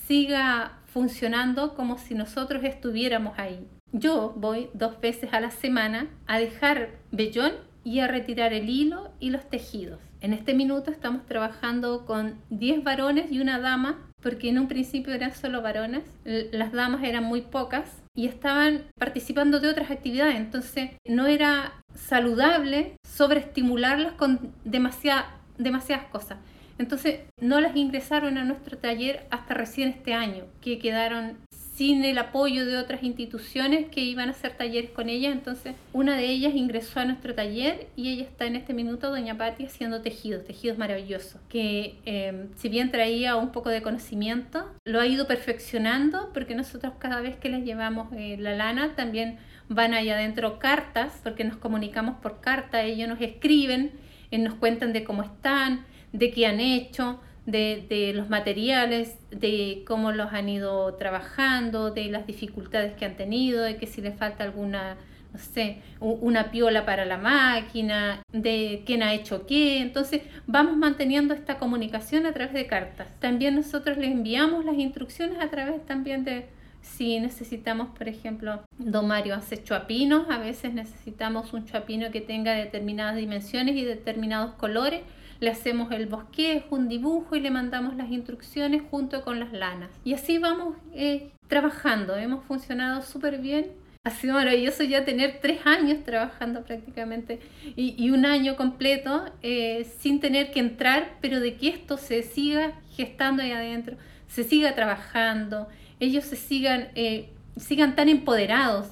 siga 0.06 0.78
funcionando 0.86 1.74
como 1.74 1.98
si 1.98 2.14
nosotros 2.14 2.64
estuviéramos 2.64 3.38
ahí. 3.38 3.66
Yo 3.92 4.32
voy 4.36 4.70
dos 4.72 5.00
veces 5.00 5.34
a 5.34 5.40
la 5.40 5.50
semana 5.50 6.08
a 6.26 6.38
dejar 6.38 6.90
vellón 7.10 7.52
y 7.84 7.98
a 7.98 8.06
retirar 8.06 8.52
el 8.52 8.70
hilo 8.70 9.10
y 9.20 9.30
los 9.30 9.48
tejidos. 9.50 9.98
En 10.20 10.32
este 10.32 10.54
minuto 10.54 10.90
estamos 10.90 11.26
trabajando 11.26 12.06
con 12.06 12.36
10 12.50 12.84
varones 12.84 13.30
y 13.32 13.40
una 13.40 13.58
dama, 13.58 13.98
porque 14.22 14.48
en 14.48 14.58
un 14.60 14.68
principio 14.68 15.12
eran 15.12 15.34
solo 15.34 15.62
varones, 15.62 16.04
las 16.24 16.72
damas 16.72 17.02
eran 17.02 17.24
muy 17.24 17.42
pocas 17.42 18.01
y 18.14 18.26
estaban 18.26 18.84
participando 18.98 19.60
de 19.60 19.68
otras 19.68 19.90
actividades, 19.90 20.36
entonces 20.36 20.90
no 21.06 21.26
era 21.26 21.72
saludable 21.94 22.96
sobreestimularlas 23.08 24.12
con 24.12 24.52
demasiadas 24.64 26.04
cosas. 26.10 26.38
Entonces 26.78 27.20
no 27.40 27.60
las 27.60 27.76
ingresaron 27.76 28.38
a 28.38 28.44
nuestro 28.44 28.78
taller 28.78 29.26
hasta 29.30 29.54
recién 29.54 29.90
este 29.90 30.14
año, 30.14 30.44
que 30.60 30.78
quedaron 30.78 31.38
sin 31.74 32.04
el 32.04 32.18
apoyo 32.18 32.66
de 32.66 32.76
otras 32.76 33.02
instituciones 33.02 33.88
que 33.88 34.02
iban 34.02 34.28
a 34.28 34.32
hacer 34.32 34.56
talleres 34.56 34.90
con 34.90 35.08
ella. 35.08 35.30
Entonces, 35.30 35.74
una 35.92 36.16
de 36.16 36.26
ellas 36.26 36.54
ingresó 36.54 37.00
a 37.00 37.06
nuestro 37.06 37.34
taller 37.34 37.86
y 37.96 38.10
ella 38.10 38.24
está 38.24 38.44
en 38.44 38.56
este 38.56 38.74
minuto, 38.74 39.10
doña 39.10 39.38
Patti, 39.38 39.64
haciendo 39.64 40.02
tejidos, 40.02 40.44
tejidos 40.44 40.76
maravillosos, 40.76 41.40
que 41.48 41.96
em, 42.04 42.48
si 42.56 42.68
bien 42.68 42.90
traía 42.90 43.36
un 43.36 43.52
poco 43.52 43.70
de 43.70 43.80
conocimiento, 43.80 44.70
lo 44.84 45.00
ha 45.00 45.06
ido 45.06 45.26
perfeccionando 45.26 46.30
porque 46.34 46.54
nosotros 46.54 46.92
cada 46.98 47.20
vez 47.20 47.36
que 47.36 47.48
les 47.48 47.64
llevamos 47.64 48.12
eh, 48.12 48.36
la 48.38 48.54
lana 48.54 48.94
también 48.94 49.38
van 49.68 49.94
ahí 49.94 50.10
adentro 50.10 50.58
cartas, 50.58 51.20
porque 51.22 51.44
nos 51.44 51.56
comunicamos 51.56 52.16
por 52.20 52.40
carta, 52.40 52.82
ellos 52.82 53.08
nos 53.08 53.20
escriben, 53.20 53.92
eh, 54.30 54.38
nos 54.38 54.54
cuentan 54.54 54.92
de 54.92 55.04
cómo 55.04 55.22
están, 55.22 55.86
de 56.12 56.30
qué 56.30 56.46
han 56.46 56.60
hecho, 56.60 57.20
de, 57.46 58.12
los 58.14 58.28
materiales, 58.28 59.16
de 59.30 59.82
cómo 59.86 60.12
los 60.12 60.32
han 60.32 60.48
ido 60.48 60.94
trabajando, 60.94 61.90
de 61.90 62.06
las 62.06 62.26
dificultades 62.26 62.94
que 62.94 63.04
han 63.04 63.16
tenido, 63.16 63.62
de 63.62 63.76
que 63.76 63.86
si 63.86 64.00
les 64.00 64.16
falta 64.16 64.44
alguna, 64.44 64.96
no 65.32 65.38
sé, 65.38 65.78
una 66.00 66.50
piola 66.50 66.84
para 66.84 67.04
la 67.04 67.18
máquina, 67.18 68.22
de 68.32 68.82
quién 68.86 69.02
ha 69.02 69.12
hecho 69.14 69.46
qué. 69.46 69.80
Entonces 69.80 70.22
vamos 70.46 70.76
manteniendo 70.76 71.34
esta 71.34 71.58
comunicación 71.58 72.26
a 72.26 72.32
través 72.32 72.54
de 72.54 72.66
cartas. 72.66 73.08
También 73.18 73.56
nosotros 73.56 73.98
les 73.98 74.12
enviamos 74.12 74.64
las 74.64 74.76
instrucciones 74.76 75.40
a 75.40 75.50
través 75.50 75.84
también 75.86 76.24
de 76.24 76.46
si 76.80 77.20
necesitamos, 77.20 77.96
por 77.96 78.08
ejemplo, 78.08 78.62
Don 78.76 79.06
Mario 79.06 79.36
hace 79.36 79.62
chuapinos, 79.62 80.28
a 80.28 80.38
veces 80.38 80.74
necesitamos 80.74 81.52
un 81.52 81.64
chuapino 81.64 82.10
que 82.10 82.20
tenga 82.20 82.54
determinadas 82.54 83.14
dimensiones 83.16 83.76
y 83.76 83.84
determinados 83.84 84.54
colores 84.54 85.02
le 85.42 85.50
hacemos 85.50 85.90
el 85.90 86.06
bosquejo, 86.06 86.76
un 86.76 86.88
dibujo 86.88 87.34
y 87.34 87.40
le 87.40 87.50
mandamos 87.50 87.96
las 87.96 88.12
instrucciones 88.12 88.80
junto 88.88 89.24
con 89.24 89.40
las 89.40 89.52
lanas. 89.52 89.90
Y 90.04 90.14
así 90.14 90.38
vamos 90.38 90.76
eh, 90.94 91.32
trabajando, 91.48 92.14
hemos 92.14 92.44
funcionado 92.44 93.02
súper 93.02 93.38
bien. 93.38 93.72
Ha 94.04 94.10
sido 94.10 94.34
maravilloso 94.34 94.84
ya 94.84 95.04
tener 95.04 95.40
tres 95.42 95.66
años 95.66 96.04
trabajando 96.04 96.62
prácticamente 96.62 97.40
y, 97.74 98.10
un 98.10 98.24
año 98.24 98.54
completo 98.54 99.24
eh, 99.42 99.84
sin 99.98 100.20
tener 100.20 100.52
que 100.52 100.60
entrar, 100.60 101.18
pero 101.20 101.40
de 101.40 101.56
que 101.56 101.70
esto 101.70 101.98
se 101.98 102.22
siga 102.22 102.74
gestando 102.92 103.42
ahí 103.42 103.50
adentro, 103.50 103.96
se 104.28 104.44
siga 104.44 104.76
trabajando, 104.76 105.66
ellos 105.98 106.22
se 106.22 106.36
sigan, 106.36 106.90
eh, 106.94 107.30
sigan 107.56 107.96
tan 107.96 108.08
empoderados 108.08 108.90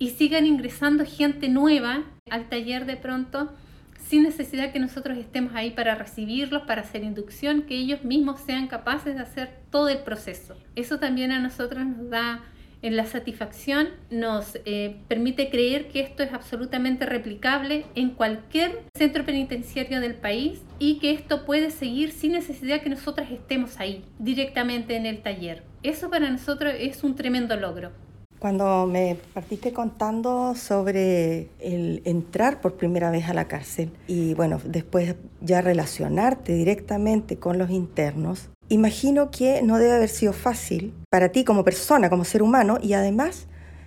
y 0.00 0.10
sigan 0.10 0.44
ingresando 0.44 1.04
gente 1.06 1.48
nueva 1.48 2.02
al 2.30 2.48
taller 2.48 2.84
de 2.84 2.96
pronto 2.96 3.52
sin 4.14 4.22
necesidad 4.22 4.70
que 4.70 4.78
nosotros 4.78 5.18
estemos 5.18 5.56
ahí 5.56 5.72
para 5.72 5.96
recibirlos, 5.96 6.62
para 6.62 6.82
hacer 6.82 7.02
inducción, 7.02 7.62
que 7.62 7.74
ellos 7.74 8.04
mismos 8.04 8.38
sean 8.38 8.68
capaces 8.68 9.16
de 9.16 9.20
hacer 9.20 9.50
todo 9.72 9.88
el 9.88 9.98
proceso. 10.04 10.56
Eso 10.76 11.00
también 11.00 11.32
a 11.32 11.40
nosotros 11.40 11.84
nos 11.84 12.10
da 12.10 12.44
en 12.82 12.94
la 12.94 13.06
satisfacción, 13.06 13.88
nos 14.12 14.56
eh, 14.66 14.98
permite 15.08 15.50
creer 15.50 15.88
que 15.88 15.98
esto 15.98 16.22
es 16.22 16.32
absolutamente 16.32 17.06
replicable 17.06 17.86
en 17.96 18.10
cualquier 18.10 18.84
centro 18.96 19.24
penitenciario 19.24 20.00
del 20.00 20.14
país 20.14 20.62
y 20.78 21.00
que 21.00 21.10
esto 21.10 21.44
puede 21.44 21.72
seguir 21.72 22.12
sin 22.12 22.34
necesidad 22.34 22.82
que 22.82 22.90
nosotras 22.90 23.32
estemos 23.32 23.80
ahí 23.80 24.04
directamente 24.20 24.94
en 24.94 25.06
el 25.06 25.22
taller. 25.22 25.64
Eso 25.82 26.08
para 26.08 26.30
nosotros 26.30 26.72
es 26.78 27.02
un 27.02 27.16
tremendo 27.16 27.56
logro. 27.56 28.03
Cuando 28.44 28.86
me 28.86 29.16
partiste 29.32 29.72
contando 29.72 30.54
sobre 30.54 31.48
el 31.60 32.02
entrar 32.04 32.60
por 32.60 32.74
primera 32.74 33.10
vez 33.10 33.26
a 33.30 33.32
la 33.32 33.48
cárcel 33.48 33.90
y 34.06 34.34
bueno, 34.34 34.60
después 34.62 35.14
ya 35.40 35.62
relacionarte 35.62 36.52
directamente 36.52 37.38
con 37.38 37.56
los 37.56 37.70
internos, 37.70 38.50
imagino 38.68 39.30
que 39.30 39.62
no 39.62 39.78
debe 39.78 39.92
haber 39.92 40.10
sido 40.10 40.34
fácil 40.34 40.92
para 41.08 41.30
ti 41.30 41.44
como 41.44 41.64
persona, 41.64 42.10
como 42.10 42.26
ser 42.26 42.42
humano 42.42 42.76
y 42.82 42.92
además 42.92 43.46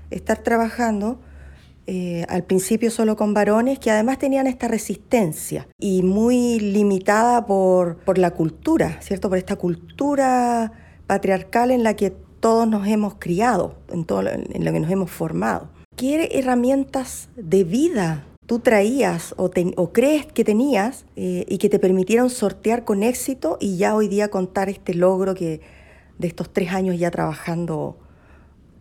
estar 0.10 0.40
trabajando 0.40 1.20
eh, 1.86 2.26
al 2.28 2.44
principio 2.44 2.90
solo 2.90 3.16
con 3.16 3.36
varones 3.36 3.78
que 3.78 3.92
además 3.92 4.18
tenían 4.18 4.48
esta 4.48 4.68
resistencia 4.68 5.68
y 5.78 6.02
muy 6.02 6.60
limitada 6.60 7.46
por, 7.46 7.98
por 7.98 8.18
la 8.18 8.32
cultura, 8.32 8.98
¿cierto? 9.02 9.30
Por 9.30 9.38
esta 9.38 9.56
cultura 9.56 10.72
patriarcal 11.06 11.70
en 11.70 11.84
la 11.84 11.96
que 11.96 12.26
todos 12.40 12.68
nos 12.68 12.88
hemos 12.88 13.16
criado, 13.16 13.76
en, 13.90 14.06
todo, 14.06 14.22
en 14.28 14.66
lo 14.66 14.72
que 14.72 14.80
nos 14.80 14.92
hemos 14.92 15.12
formado. 15.12 15.70
¿Qué 15.96 16.30
herramientas 16.34 17.30
de 17.36 17.64
vida 17.64 18.24
tú 18.48 18.60
traías 18.60 19.36
o, 19.38 19.52
crees 19.92 20.26
que 20.26 20.44
tenías 20.44 21.06
eh, 21.16 21.46
y 21.48 21.58
que 21.58 21.70
te 21.70 21.80
permitieron 21.80 22.30
sortear 22.30 22.86
con 22.86 23.04
éxito 23.04 23.58
y 23.60 23.78
ya 23.78 23.94
hoy 23.94 24.08
día 24.08 24.30
contar 24.30 24.70
este 24.70 24.94
logro 24.94 25.36
que 25.36 25.62
de 26.18 26.28
estos 26.28 26.52
tres 26.52 26.72
años 26.72 26.98
ya 26.98 27.12
trabajando 27.12 27.98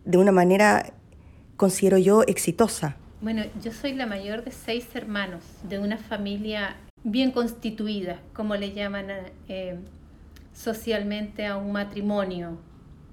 de 0.05 0.17
una 0.17 0.31
manera, 0.31 0.93
considero 1.57 1.97
yo, 1.97 2.23
exitosa? 2.23 2.95
Bueno, 3.21 3.43
yo 3.61 3.73
soy 3.73 3.93
la 3.93 4.05
mayor 4.05 4.43
de 4.45 4.51
seis 4.51 4.87
hermanos, 4.93 5.43
de 5.67 5.79
una 5.79 5.97
familia 5.97 6.77
bien 7.03 7.31
constituida, 7.31 8.21
como 8.33 8.55
le 8.55 8.71
llaman 8.71 9.07
eh, 9.49 9.77
socialmente 10.53 11.45
a 11.45 11.57
un 11.57 11.73
matrimonio 11.73 12.57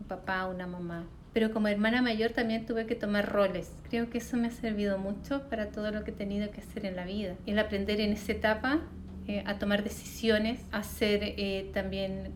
papá, 0.09 0.47
una 0.47 0.67
mamá. 0.67 1.07
Pero 1.33 1.51
como 1.53 1.69
hermana 1.69 2.01
mayor 2.01 2.31
también 2.31 2.65
tuve 2.65 2.87
que 2.87 2.95
tomar 2.95 3.33
roles. 3.33 3.73
Creo 3.91 4.09
que 4.09 4.19
eso 4.19 4.37
me 4.37 4.47
ha 4.49 4.51
servido 4.53 4.99
mucho 4.99 5.49
para 5.51 5.71
todo 5.71 5.91
lo 5.91 6.05
que 6.05 6.13
he 6.13 6.15
tenido 6.15 6.51
que 6.51 6.61
hacer 6.61 6.87
en 6.87 6.97
la 6.97 7.05
vida. 7.05 7.35
El 7.47 7.59
aprender 7.59 8.01
en 8.01 8.13
esa 8.13 8.33
etapa 8.33 8.81
eh, 9.27 9.43
a 9.47 9.59
tomar 9.59 9.83
decisiones, 9.83 10.65
a 10.71 10.83
ser 10.83 11.21
eh, 11.23 11.71
también 11.75 12.33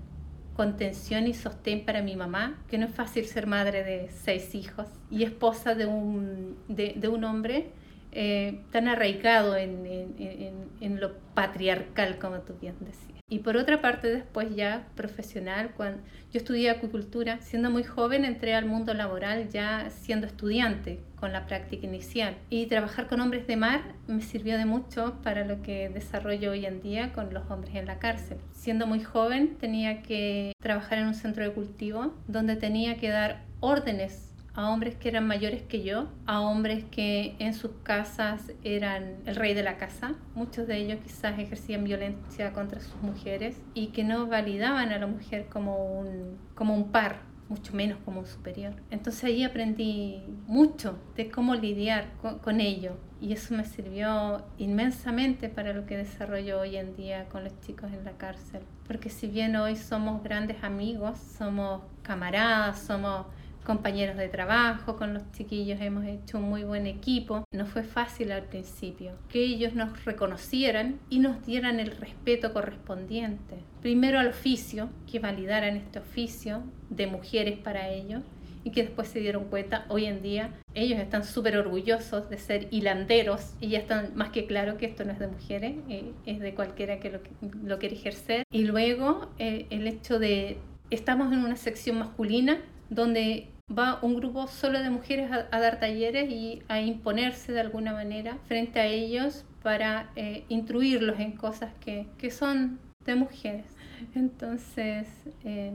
contención 0.56 1.28
y 1.28 1.34
sostén 1.34 1.84
para 1.84 2.02
mi 2.02 2.16
mamá, 2.16 2.58
que 2.68 2.78
no 2.78 2.86
es 2.86 2.92
fácil 2.92 3.26
ser 3.26 3.46
madre 3.46 3.84
de 3.84 4.08
seis 4.08 4.56
hijos 4.56 4.88
y 5.08 5.22
esposa 5.22 5.76
de 5.76 5.86
un, 5.86 6.56
de, 6.66 6.94
de 6.96 7.06
un 7.06 7.22
hombre 7.22 7.70
eh, 8.10 8.62
tan 8.72 8.88
arraigado 8.88 9.54
en, 9.54 9.86
en, 9.86 10.70
en, 10.80 11.00
lo 11.00 11.12
patriarcal, 11.34 12.18
como 12.18 12.38
tú 12.40 12.54
bien 12.60 12.74
decías. 12.80 13.17
Y 13.30 13.40
por 13.40 13.56
otra 13.56 13.80
parte, 13.82 14.08
después 14.08 14.54
ya 14.54 14.86
profesional, 14.94 15.72
cuando 15.76 16.02
yo 16.32 16.38
estudié 16.38 16.70
acuicultura, 16.70 17.40
siendo 17.42 17.70
muy 17.70 17.84
joven 17.84 18.24
entré 18.24 18.54
al 18.54 18.64
mundo 18.64 18.94
laboral 18.94 19.48
ya 19.50 19.90
siendo 19.90 20.26
estudiante 20.26 21.00
con 21.16 21.32
la 21.32 21.46
práctica 21.46 21.86
inicial. 21.86 22.36
Y 22.48 22.66
trabajar 22.66 23.06
con 23.06 23.20
hombres 23.20 23.46
de 23.46 23.56
mar 23.56 23.82
me 24.06 24.22
sirvió 24.22 24.56
de 24.56 24.64
mucho 24.64 25.18
para 25.22 25.44
lo 25.44 25.62
que 25.62 25.90
desarrollo 25.90 26.52
hoy 26.52 26.64
en 26.64 26.80
día 26.80 27.12
con 27.12 27.34
los 27.34 27.50
hombres 27.50 27.74
en 27.74 27.86
la 27.86 27.98
cárcel. 27.98 28.38
Siendo 28.52 28.86
muy 28.86 29.02
joven 29.02 29.56
tenía 29.58 30.02
que 30.02 30.52
trabajar 30.60 30.98
en 30.98 31.08
un 31.08 31.14
centro 31.14 31.44
de 31.44 31.52
cultivo 31.52 32.14
donde 32.28 32.56
tenía 32.56 32.96
que 32.96 33.10
dar 33.10 33.42
órdenes 33.60 34.27
a 34.58 34.70
hombres 34.70 34.96
que 34.96 35.08
eran 35.08 35.24
mayores 35.24 35.62
que 35.62 35.84
yo, 35.84 36.08
a 36.26 36.40
hombres 36.40 36.84
que 36.90 37.36
en 37.38 37.54
sus 37.54 37.70
casas 37.84 38.52
eran 38.64 39.18
el 39.24 39.36
rey 39.36 39.54
de 39.54 39.62
la 39.62 39.76
casa, 39.76 40.16
muchos 40.34 40.66
de 40.66 40.78
ellos 40.78 40.98
quizás 41.00 41.38
ejercían 41.38 41.84
violencia 41.84 42.52
contra 42.52 42.80
sus 42.80 42.96
mujeres 43.00 43.62
y 43.74 43.88
que 43.88 44.02
no 44.02 44.26
validaban 44.26 44.90
a 44.90 44.98
la 44.98 45.06
mujer 45.06 45.46
como 45.48 46.00
un, 46.00 46.38
como 46.56 46.74
un 46.74 46.90
par, 46.90 47.20
mucho 47.48 47.72
menos 47.72 47.98
como 48.04 48.18
un 48.18 48.26
superior. 48.26 48.74
Entonces 48.90 49.22
ahí 49.22 49.44
aprendí 49.44 50.24
mucho 50.48 50.98
de 51.14 51.30
cómo 51.30 51.54
lidiar 51.54 52.08
con, 52.20 52.40
con, 52.40 52.60
ello 52.60 52.96
y 53.20 53.34
eso 53.34 53.54
me 53.54 53.64
sirvió 53.64 54.44
inmensamente 54.58 55.48
para 55.48 55.72
lo 55.72 55.86
que 55.86 55.96
desarrollo 55.96 56.58
hoy 56.58 56.76
en 56.76 56.96
día 56.96 57.26
con 57.28 57.44
los 57.44 57.52
chicos 57.60 57.92
en 57.92 58.04
la 58.04 58.18
cárcel. 58.18 58.62
Porque 58.88 59.08
si 59.08 59.28
bien 59.28 59.54
hoy 59.54 59.76
somos 59.76 60.20
grandes 60.24 60.64
amigos, 60.64 61.16
somos 61.16 61.82
camaradas, 62.02 62.80
somos 62.80 63.26
compañeros 63.68 64.16
de 64.16 64.28
trabajo, 64.28 64.96
con 64.96 65.12
los 65.12 65.30
chiquillos 65.32 65.78
hemos 65.82 66.06
hecho 66.06 66.38
un 66.38 66.44
muy 66.44 66.64
buen 66.64 66.86
equipo. 66.86 67.44
No 67.52 67.66
fue 67.66 67.82
fácil 67.82 68.32
al 68.32 68.44
principio 68.44 69.12
que 69.28 69.44
ellos 69.44 69.74
nos 69.74 70.06
reconocieran 70.06 70.98
y 71.10 71.18
nos 71.18 71.44
dieran 71.44 71.78
el 71.78 71.90
respeto 71.90 72.54
correspondiente. 72.54 73.56
Primero 73.82 74.20
al 74.20 74.28
oficio, 74.28 74.88
que 75.06 75.18
validaran 75.18 75.76
este 75.76 75.98
oficio 75.98 76.62
de 76.88 77.08
mujeres 77.08 77.58
para 77.58 77.90
ellos 77.90 78.22
y 78.64 78.70
que 78.70 78.84
después 78.84 79.08
se 79.08 79.20
dieron 79.20 79.44
cuenta, 79.44 79.84
hoy 79.90 80.06
en 80.06 80.22
día 80.22 80.54
ellos 80.72 80.98
están 80.98 81.24
súper 81.24 81.58
orgullosos 81.58 82.30
de 82.30 82.38
ser 82.38 82.68
hilanderos 82.70 83.52
y 83.60 83.68
ya 83.68 83.80
están 83.80 84.12
más 84.14 84.30
que 84.30 84.46
claro 84.46 84.78
que 84.78 84.86
esto 84.86 85.04
no 85.04 85.12
es 85.12 85.18
de 85.18 85.26
mujeres, 85.28 85.76
eh, 85.90 86.12
es 86.24 86.40
de 86.40 86.54
cualquiera 86.54 87.00
que 87.00 87.10
lo, 87.10 87.20
lo 87.62 87.78
quiere 87.78 87.96
ejercer. 87.96 88.44
Y 88.50 88.64
luego 88.64 89.28
eh, 89.38 89.66
el 89.68 89.86
hecho 89.86 90.18
de, 90.18 90.56
estamos 90.88 91.30
en 91.34 91.40
una 91.40 91.56
sección 91.56 91.98
masculina 91.98 92.62
donde 92.88 93.48
va 93.70 93.98
un 94.02 94.14
grupo 94.16 94.46
solo 94.46 94.80
de 94.80 94.90
mujeres 94.90 95.30
a, 95.30 95.60
dar 95.60 95.78
talleres 95.78 96.30
y 96.30 96.62
a 96.68 96.80
imponerse 96.80 97.52
de 97.52 97.60
alguna 97.60 97.92
manera 97.92 98.38
frente 98.46 98.80
a 98.80 98.86
ellos 98.86 99.44
para 99.62 100.10
eh, 100.16 100.44
instruirlos 100.48 101.18
en 101.20 101.32
cosas 101.32 101.72
que, 101.80 102.06
que, 102.18 102.30
son 102.30 102.78
de 103.04 103.14
mujeres. 103.14 103.66
Entonces, 104.14 105.06
eh, 105.44 105.74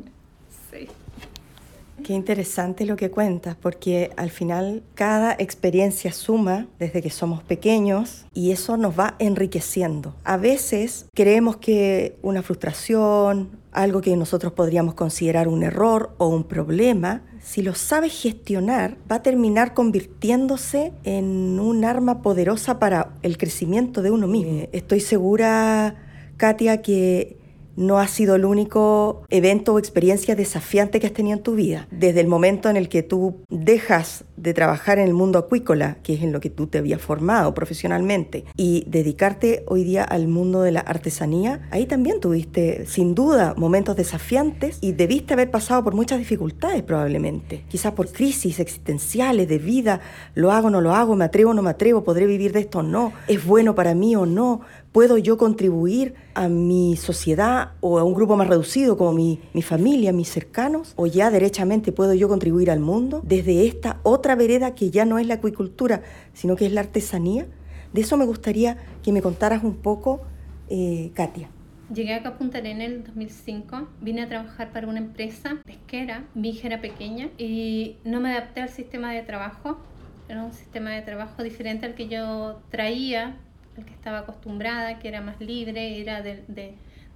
sí. 0.49 0.88
Qué 2.03 2.13
interesante 2.13 2.86
lo 2.86 2.95
que 2.95 3.12
cuentas, 3.12 3.56
porque 3.56 4.12
al 4.17 4.29
final 4.29 4.84
cada 4.95 5.34
experiencia 5.34 6.12
suma 6.12 6.67
desde 6.79 7.01
que 7.01 7.10
somos 7.10 7.43
pequeños 7.43 8.25
y 8.34 8.51
eso 8.51 8.77
nos 8.77 8.97
va 8.97 9.15
enriqueciendo. 9.19 10.15
A 10.23 10.38
veces 10.38 11.06
creemos 11.13 11.58
que 11.58 12.17
una 12.21 12.41
frustración, 12.41 13.60
algo 13.71 14.01
que 14.01 14.15
nosotros 14.15 14.53
podríamos 14.53 14.95
considerar 14.95 15.47
un 15.47 15.63
error 15.63 16.13
o 16.17 16.27
un 16.27 16.43
problema, 16.43 17.21
si 17.41 17.62
lo 17.62 17.75
sabes 17.75 18.13
gestionar, 18.13 18.97
va 19.12 19.17
a 19.17 19.23
terminar 19.23 19.73
convirtiéndose 19.73 20.93
en 21.03 21.60
un 21.60 21.86
arma 21.86 22.21
poderosa 22.21 22.79
para 22.79 23.13
el 23.21 23.38
crecimiento 23.38 24.01
de 24.01 24.12
uno 24.12 24.27
mismo. 24.27 24.67
Estoy 24.71 24.99
segura, 24.99 25.95
Katia, 26.38 26.82
que 26.82 27.38
no 27.75 27.99
ha 27.99 28.07
sido 28.07 28.36
el 28.36 28.45
único 28.45 29.23
evento 29.29 29.73
o 29.73 29.79
experiencia 29.79 30.36
desafiante 30.36 30.99
que 30.99 31.07
has 31.07 31.13
tenido 31.13 31.38
en 31.38 31.43
tu 31.43 31.55
vida. 31.55 31.88
Desde 31.91 32.21
el 32.21 32.27
momento 32.27 32.69
en 32.69 32.77
el 32.77 32.89
que 32.89 33.03
tú 33.03 33.38
dejas 33.49 34.25
de 34.38 34.53
trabajar 34.53 34.99
en 34.99 35.07
el 35.07 35.13
mundo 35.13 35.39
acuícola, 35.39 35.97
que 36.03 36.15
es 36.15 36.23
en 36.23 36.31
lo 36.31 36.39
que 36.39 36.49
tú 36.49 36.67
te 36.67 36.79
habías 36.79 37.01
formado 37.01 37.53
profesionalmente, 37.53 38.45
y 38.57 38.83
dedicarte 38.88 39.63
hoy 39.67 39.83
día 39.83 40.03
al 40.03 40.27
mundo 40.27 40.62
de 40.62 40.71
la 40.71 40.81
artesanía, 40.81 41.67
ahí 41.71 41.86
también 41.86 42.19
tuviste 42.19 42.86
sin 42.86 43.15
duda 43.15 43.53
momentos 43.57 43.95
desafiantes 43.95 44.77
y 44.81 44.91
debiste 44.91 45.33
haber 45.33 45.49
pasado 45.51 45.83
por 45.83 45.93
muchas 45.93 46.19
dificultades 46.19 46.83
probablemente, 46.83 47.63
quizás 47.69 47.93
por 47.93 48.12
crisis 48.12 48.59
existenciales 48.59 49.47
de 49.47 49.59
vida, 49.59 50.01
lo 50.36 50.51
hago 50.51 50.67
o 50.67 50.71
no 50.71 50.81
lo 50.81 50.93
hago, 50.93 51.15
me 51.15 51.25
atrevo 51.25 51.51
o 51.51 51.53
no 51.53 51.62
me 51.62 51.69
atrevo, 51.69 52.03
podré 52.03 52.25
vivir 52.25 52.51
de 52.51 52.62
esto 52.62 52.79
o 52.79 52.83
no, 52.83 53.13
es 53.27 53.45
bueno 53.45 53.75
para 53.75 53.93
mí 53.93 54.15
o 54.15 54.25
no, 54.25 54.62
¿Puedo 54.93 55.17
yo 55.17 55.39
contribuir 55.39 56.13
a 56.36 56.47
mi 56.49 56.95
sociedad 56.97 57.71
o 57.82 57.97
a 57.97 58.03
un 58.03 58.13
grupo 58.13 58.36
más 58.36 58.47
reducido 58.47 58.95
como 58.95 59.12
mi, 59.12 59.39
mi, 59.51 59.63
familia, 59.63 60.13
mis 60.13 60.29
cercanos? 60.29 60.93
¿O 60.97 61.08
ya 61.08 61.32
derechamente 61.32 61.91
puedo 61.91 62.13
yo 62.13 62.29
contribuir 62.29 62.69
al 62.69 62.79
mundo 62.79 63.19
desde 63.25 63.65
esta 63.65 63.99
otra 64.03 64.36
vereda 64.36 64.75
que 64.75 64.91
ya 64.91 65.06
no 65.06 65.17
es 65.17 65.25
la 65.25 65.34
acuicultura, 65.34 66.03
sino 66.34 66.56
que 66.56 66.67
es 66.67 66.73
la 66.73 66.82
artesanía? 66.82 67.47
De 67.91 68.01
eso 68.01 68.17
me 68.17 68.25
gustaría 68.25 68.77
que 69.01 69.12
me 69.12 69.23
contaras 69.23 69.63
un 69.63 69.77
poco, 69.77 70.21
eh, 70.69 71.10
Katia. 71.15 71.49
Llegué 71.91 72.13
acá 72.13 72.29
a 72.29 72.38
Punta 72.38 72.60
Arenas 72.60 72.86
en 72.86 72.91
el 72.91 73.03
2005, 73.03 73.88
vine 73.99 74.21
a 74.21 74.29
trabajar 74.29 74.71
para 74.71 74.88
una 74.88 74.99
empresa 74.99 75.58
pesquera, 75.65 76.23
mi 76.36 76.49
hija 76.49 76.67
era 76.67 76.82
pequeña 76.82 77.29
y 77.39 77.97
no 78.03 78.19
me 78.21 78.32
adapté 78.32 78.62
al 78.62 78.69
sistema 78.69 79.12
de 79.12 79.23
trabajo, 79.23 79.79
era 80.29 80.43
un 80.43 80.53
sistema 80.53 80.91
de 80.91 81.01
trabajo 81.01 81.41
diferente 81.41 81.88
al 81.88 81.95
que 81.95 82.08
yo 82.08 82.62
traía 82.69 83.38
el 83.77 83.86
que 83.86 83.93
estaba 83.93 84.19
acostumbrada, 84.19 84.99
que 84.99 85.07
era 85.07 85.21
más 85.21 85.39
libre, 85.39 85.99
era 85.99 86.21
de, 86.21 86.43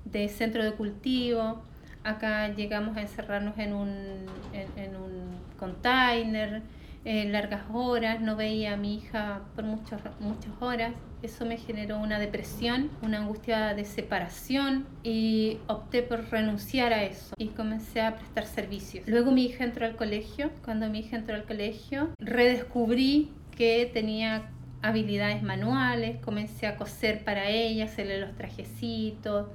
de, 0.06 0.30
centro 0.30 0.64
de 0.64 0.74
cultivo. 0.74 1.62
Acá 2.04 2.50
llegamos 2.50 2.98
a 2.98 3.02
encerrarnos 3.02 3.58
en 3.58 3.74
un, 3.74 4.26
en, 4.54 4.96
un 4.96 5.38
container, 5.58 6.62
eh, 7.04 7.26
largas 7.30 7.64
horas, 7.72 8.22
no 8.22 8.36
veía 8.36 8.74
a 8.74 8.78
mi 8.78 8.96
hija 8.96 9.42
por 9.56 9.66
muchas, 9.66 10.02
muchas 10.20 10.54
horas. 10.62 10.94
Eso 11.24 11.46
me 11.46 11.58
generó 11.58 11.98
una 11.98 12.20
depresión, 12.20 12.92
una 13.02 13.18
angustia 13.18 13.74
de 13.74 13.86
separación 13.86 14.86
y 15.04 15.58
opté 15.68 16.04
por 16.04 16.30
renunciar 16.30 16.94
a 16.94 17.04
eso 17.04 17.34
y 17.38 17.48
comencé 17.48 18.02
a 18.02 18.16
prestar 18.16 18.46
servicios. 18.46 19.08
Luego 19.08 19.32
mi 19.32 19.46
hija 19.46 19.64
entró 19.64 19.86
al 19.86 19.96
colegio. 19.96 20.52
Cuando 20.64 20.88
mi 20.90 21.00
hija 21.00 21.18
entró 21.18 21.36
al 21.36 21.46
colegio, 21.46 22.10
redescubrí 22.20 23.32
que 23.58 23.90
tenía 23.92 24.52
habilidades 24.82 25.44
manuales, 25.44 26.18
comencé 26.24 26.68
a 26.68 26.76
coser 26.78 27.24
para 27.24 27.50
ella, 27.50 27.86
hacerle 27.86 28.20
los 28.20 28.36
trajecitos, 28.36 29.48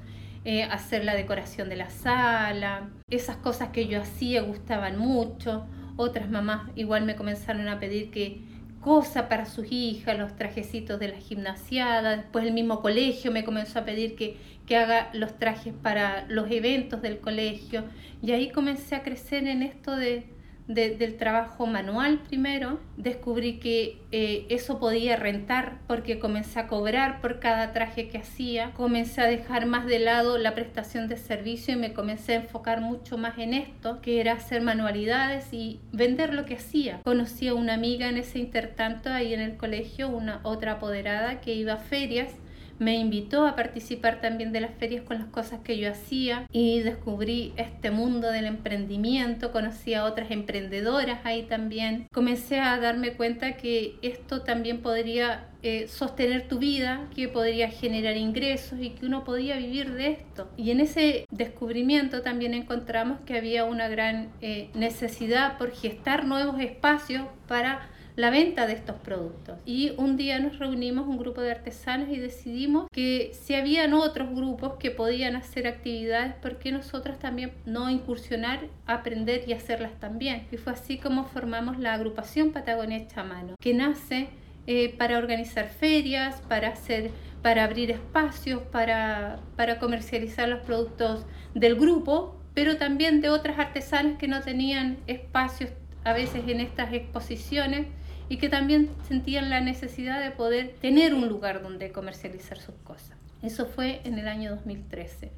eh, 0.44 0.64
hacer 0.64 1.04
la 1.04 1.14
decoración 1.14 1.68
de 1.68 1.76
la 1.76 1.90
sala. 1.90 2.90
Esas 3.08 3.36
cosas 3.36 3.70
que 3.70 3.86
yo 3.86 4.00
hacía 4.00 4.42
gustaban 4.42 4.98
mucho 4.98 5.66
otras 5.96 6.30
mamás 6.30 6.70
igual 6.74 7.04
me 7.04 7.16
comenzaron 7.16 7.68
a 7.68 7.78
pedir 7.78 8.10
que 8.10 8.40
cosa 8.80 9.28
para 9.28 9.46
sus 9.46 9.70
hijas, 9.70 10.18
los 10.18 10.34
trajecitos 10.34 10.98
de 10.98 11.08
la 11.08 11.16
gimnasiada. 11.18 12.16
Después 12.16 12.44
el 12.44 12.52
mismo 12.52 12.80
colegio 12.80 13.30
me 13.30 13.44
comenzó 13.44 13.78
a 13.78 13.84
pedir 13.84 14.16
que, 14.16 14.36
que 14.66 14.76
haga 14.76 15.10
los 15.12 15.38
trajes 15.38 15.72
para 15.72 16.26
los 16.28 16.50
eventos 16.50 17.00
del 17.00 17.20
colegio. 17.20 17.84
Y 18.22 18.32
ahí 18.32 18.50
comencé 18.50 18.96
a 18.96 19.02
crecer 19.02 19.46
en 19.46 19.62
esto 19.62 19.94
de, 19.94 20.26
del 20.68 21.16
trabajo 21.16 21.66
manual 21.66 22.20
primero, 22.20 22.80
descubrí 22.96 23.58
que 23.58 23.98
eh, 24.12 24.46
eso 24.48 24.78
podía 24.78 25.16
rentar 25.16 25.78
porque 25.86 26.18
comencé 26.18 26.60
a 26.60 26.66
cobrar 26.66 27.20
por 27.20 27.40
cada 27.40 27.72
traje 27.72 28.08
que 28.08 28.18
hacía, 28.18 28.72
comencé 28.72 29.20
a 29.20 29.26
dejar 29.26 29.66
más 29.66 29.86
de 29.86 29.98
lado 29.98 30.38
la 30.38 30.54
prestación 30.54 31.08
de 31.08 31.16
servicio 31.16 31.74
y 31.74 31.78
me 31.78 31.92
comencé 31.92 32.32
a 32.32 32.36
enfocar 32.36 32.80
mucho 32.80 33.18
más 33.18 33.38
en 33.38 33.54
esto, 33.54 34.00
que 34.00 34.20
era 34.20 34.32
hacer 34.32 34.62
manualidades 34.62 35.52
y 35.52 35.80
vender 35.92 36.32
lo 36.32 36.44
que 36.44 36.54
hacía. 36.54 37.00
Conocí 37.04 37.48
a 37.48 37.54
una 37.54 37.74
amiga 37.74 38.08
en 38.08 38.16
ese 38.16 38.38
intertanto 38.38 39.10
ahí 39.10 39.34
en 39.34 39.40
el 39.40 39.56
colegio, 39.56 40.08
una 40.08 40.40
otra 40.42 40.72
apoderada 40.72 41.40
que 41.40 41.54
iba 41.54 41.74
a 41.74 41.78
ferias 41.78 42.32
me 42.78 42.96
invitó 42.96 43.46
a 43.46 43.56
participar 43.56 44.20
también 44.20 44.52
de 44.52 44.60
las 44.60 44.74
ferias 44.74 45.02
con 45.02 45.18
las 45.18 45.28
cosas 45.28 45.60
que 45.60 45.78
yo 45.78 45.90
hacía 45.90 46.46
y 46.50 46.80
descubrí 46.80 47.52
este 47.56 47.90
mundo 47.90 48.30
del 48.30 48.46
emprendimiento, 48.46 49.52
conocí 49.52 49.94
a 49.94 50.04
otras 50.04 50.30
emprendedoras 50.30 51.20
ahí 51.24 51.44
también. 51.44 52.06
Comencé 52.12 52.60
a 52.60 52.78
darme 52.78 53.12
cuenta 53.14 53.56
que 53.56 53.96
esto 54.02 54.42
también 54.42 54.82
podría 54.82 55.48
eh, 55.64 55.86
sostener 55.86 56.48
tu 56.48 56.58
vida, 56.58 57.08
que 57.14 57.28
podría 57.28 57.68
generar 57.68 58.16
ingresos 58.16 58.80
y 58.80 58.90
que 58.90 59.06
uno 59.06 59.22
podía 59.22 59.56
vivir 59.58 59.92
de 59.92 60.08
esto. 60.08 60.50
Y 60.56 60.72
en 60.72 60.80
ese 60.80 61.26
descubrimiento 61.30 62.22
también 62.22 62.52
encontramos 62.52 63.20
que 63.20 63.36
había 63.36 63.64
una 63.64 63.88
gran 63.88 64.32
eh, 64.40 64.70
necesidad 64.74 65.58
por 65.58 65.70
gestar 65.70 66.24
nuevos 66.24 66.60
espacios 66.60 67.26
para 67.46 67.88
la 68.16 68.30
venta 68.30 68.66
de 68.66 68.74
estos 68.74 68.96
productos. 68.96 69.58
Y 69.64 69.92
un 69.96 70.16
día 70.16 70.38
nos 70.38 70.58
reunimos 70.58 71.06
un 71.06 71.18
grupo 71.18 71.40
de 71.40 71.50
artesanos 71.50 72.08
y 72.10 72.18
decidimos 72.18 72.86
que 72.92 73.32
si 73.32 73.54
habían 73.54 73.94
otros 73.94 74.30
grupos 74.34 74.74
que 74.78 74.90
podían 74.90 75.36
hacer 75.36 75.66
actividades, 75.66 76.34
¿por 76.34 76.58
qué 76.58 76.72
nosotras 76.72 77.18
también 77.18 77.52
no 77.64 77.90
incursionar, 77.90 78.66
aprender 78.86 79.44
y 79.46 79.52
hacerlas 79.52 79.98
también? 79.98 80.46
Y 80.52 80.56
fue 80.56 80.72
así 80.72 80.98
como 80.98 81.24
formamos 81.24 81.78
la 81.78 81.94
agrupación 81.94 82.52
Patagonia 82.52 82.98
Hecha 82.98 83.24
Mano, 83.24 83.54
que 83.60 83.74
nace 83.74 84.28
eh, 84.66 84.94
para 84.96 85.18
organizar 85.18 85.68
ferias, 85.68 86.40
para 86.48 86.68
hacer 86.68 87.10
para 87.42 87.64
abrir 87.64 87.90
espacios, 87.90 88.62
para, 88.62 89.40
para 89.56 89.78
comercializar 89.78 90.48
los 90.48 90.60
productos 90.60 91.26
del 91.54 91.74
grupo, 91.74 92.36
pero 92.54 92.76
también 92.76 93.20
de 93.20 93.30
otras 93.30 93.58
artesanas 93.58 94.16
que 94.18 94.28
no 94.28 94.40
tenían 94.40 94.98
espacios 95.06 95.70
a 96.04 96.12
veces 96.12 96.42
en 96.46 96.60
estas 96.60 96.92
exposiciones 96.92 97.86
y 98.32 98.38
que 98.38 98.48
también 98.48 98.88
sentían 99.06 99.50
la 99.50 99.60
necesidad 99.60 100.22
de 100.22 100.30
poder 100.30 100.74
tener 100.80 101.12
un 101.12 101.28
lugar 101.28 101.62
donde 101.62 101.92
comercializar 101.92 102.56
sus 102.56 102.74
cosas. 102.76 103.18
Eso 103.42 103.66
fue 103.66 104.00
en 104.04 104.18
el 104.18 104.26
año 104.26 104.52
2013. 104.52 105.30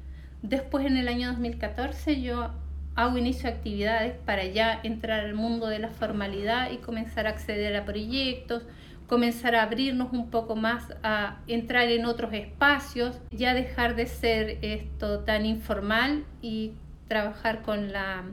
Después, 0.43 0.85
en 0.85 0.95
el 0.95 1.09
año 1.09 1.27
2014, 1.27 2.21
yo 2.21 2.51
hago 2.95 3.17
inicio 3.17 3.49
a 3.49 3.51
actividades 3.51 4.13
para 4.25 4.45
ya 4.45 4.79
entrar 4.81 5.25
al 5.25 5.33
mundo 5.33 5.67
de 5.67 5.79
la 5.79 5.89
formalidad 5.89 6.71
y 6.71 6.77
comenzar 6.77 7.27
a 7.27 7.31
acceder 7.31 7.75
a 7.75 7.83
proyectos, 7.83 8.63
comenzar 9.07 9.55
a 9.55 9.63
abrirnos 9.63 10.13
un 10.13 10.29
poco 10.29 10.55
más, 10.55 10.85
a 11.03 11.41
entrar 11.47 11.89
en 11.89 12.05
otros 12.05 12.31
espacios, 12.31 13.19
ya 13.29 13.53
dejar 13.53 13.97
de 13.97 14.05
ser 14.05 14.57
esto 14.61 15.19
tan 15.25 15.45
informal 15.45 16.23
y 16.41 16.71
trabajar 17.09 17.61
con 17.61 17.91
la 17.91 18.23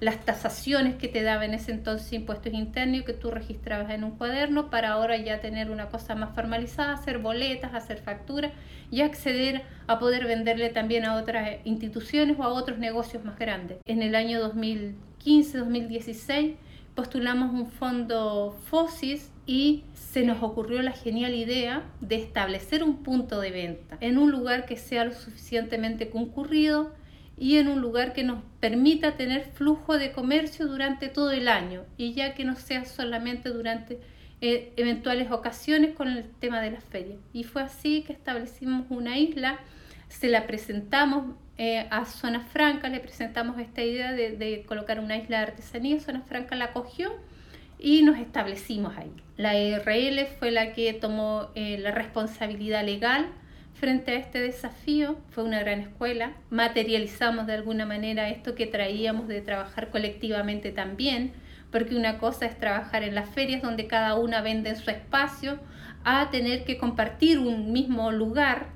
las 0.00 0.24
tasaciones 0.24 0.96
que 0.96 1.08
te 1.08 1.22
daban 1.22 1.50
en 1.50 1.54
ese 1.54 1.72
entonces 1.72 2.12
impuestos 2.12 2.52
internos 2.52 3.02
que 3.02 3.12
tú 3.12 3.30
registrabas 3.30 3.90
en 3.90 4.04
un 4.04 4.12
cuaderno 4.12 4.70
para 4.70 4.90
ahora 4.90 5.16
ya 5.16 5.40
tener 5.40 5.70
una 5.70 5.88
cosa 5.88 6.14
más 6.14 6.34
formalizada, 6.34 6.92
hacer 6.92 7.18
boletas, 7.18 7.74
hacer 7.74 7.98
facturas 7.98 8.52
y 8.90 9.00
acceder 9.00 9.62
a 9.86 9.98
poder 9.98 10.26
venderle 10.26 10.70
también 10.70 11.04
a 11.04 11.16
otras 11.16 11.58
instituciones 11.64 12.38
o 12.38 12.44
a 12.44 12.48
otros 12.48 12.78
negocios 12.78 13.24
más 13.24 13.38
grandes. 13.38 13.78
En 13.86 14.02
el 14.02 14.14
año 14.14 14.40
2015-2016 14.52 16.56
postulamos 16.94 17.52
un 17.52 17.66
fondo 17.66 18.56
FOSIS 18.64 19.30
y 19.46 19.84
se 19.94 20.24
nos 20.24 20.42
ocurrió 20.42 20.82
la 20.82 20.92
genial 20.92 21.34
idea 21.34 21.84
de 22.00 22.16
establecer 22.16 22.82
un 22.82 23.02
punto 23.02 23.40
de 23.40 23.50
venta 23.50 23.96
en 24.00 24.18
un 24.18 24.30
lugar 24.30 24.66
que 24.66 24.76
sea 24.76 25.04
lo 25.04 25.12
suficientemente 25.12 26.10
concurrido 26.10 26.92
y 27.40 27.58
en 27.58 27.68
un 27.68 27.80
lugar 27.80 28.12
que 28.12 28.24
nos 28.24 28.42
permita 28.60 29.16
tener 29.16 29.44
flujo 29.44 29.96
de 29.96 30.12
comercio 30.12 30.66
durante 30.66 31.08
todo 31.08 31.30
el 31.30 31.48
año 31.48 31.84
y 31.96 32.12
ya 32.12 32.34
que 32.34 32.44
no 32.44 32.56
sea 32.56 32.84
solamente 32.84 33.50
durante 33.50 34.00
eh, 34.40 34.72
eventuales 34.76 35.30
ocasiones 35.30 35.94
con 35.94 36.08
el 36.08 36.24
tema 36.40 36.60
de 36.60 36.72
las 36.72 36.84
ferias. 36.84 37.18
Y 37.32 37.44
fue 37.44 37.62
así 37.62 38.02
que 38.02 38.12
establecimos 38.12 38.86
una 38.88 39.18
isla, 39.18 39.58
se 40.08 40.28
la 40.28 40.46
presentamos 40.46 41.36
eh, 41.58 41.86
a 41.90 42.04
Zona 42.04 42.40
Franca, 42.40 42.88
le 42.88 43.00
presentamos 43.00 43.58
esta 43.58 43.82
idea 43.82 44.12
de, 44.12 44.64
colocar 44.66 45.00
una 45.00 45.16
isla 45.16 45.38
de 45.38 45.42
artesanía, 45.44 46.00
Zona 46.00 46.22
Franca 46.22 46.56
la 46.56 46.72
cogió 46.72 47.12
y 47.78 48.02
nos 48.02 48.18
establecimos 48.18 48.96
ahí. 48.96 49.12
La 49.36 49.56
IRL 49.56 50.26
fue 50.38 50.50
la 50.50 50.72
que 50.72 50.92
tomó 50.92 51.48
eh, 51.54 51.78
la 51.78 51.92
responsabilidad 51.92 52.84
legal 52.84 53.26
frente 53.78 54.12
a 54.12 54.14
este 54.16 54.40
desafío. 54.40 55.16
Fue 55.30 55.44
una 55.44 55.60
gran 55.60 55.80
escuela. 55.80 56.32
Materializamos 56.50 57.46
de 57.46 57.54
alguna 57.54 57.86
manera 57.86 58.28
esto 58.28 58.54
que 58.54 58.66
traíamos 58.66 59.28
de 59.28 59.40
trabajar 59.40 59.90
colectivamente 59.90 60.70
también, 60.70 61.32
porque 61.70 61.96
una 61.96 62.18
cosa 62.18 62.46
es 62.46 62.58
trabajar 62.58 63.02
en 63.02 63.14
las 63.14 63.28
ferias 63.28 63.62
donde 63.62 63.86
cada 63.86 64.14
una 64.16 64.40
vende 64.42 64.70
en 64.70 64.76
su 64.76 64.90
espacio, 64.90 65.58
a 66.04 66.30
tener 66.30 66.64
que 66.64 66.78
compartir 66.78 67.38
un 67.38 67.72
mismo 67.72 68.10
lugar, 68.12 68.66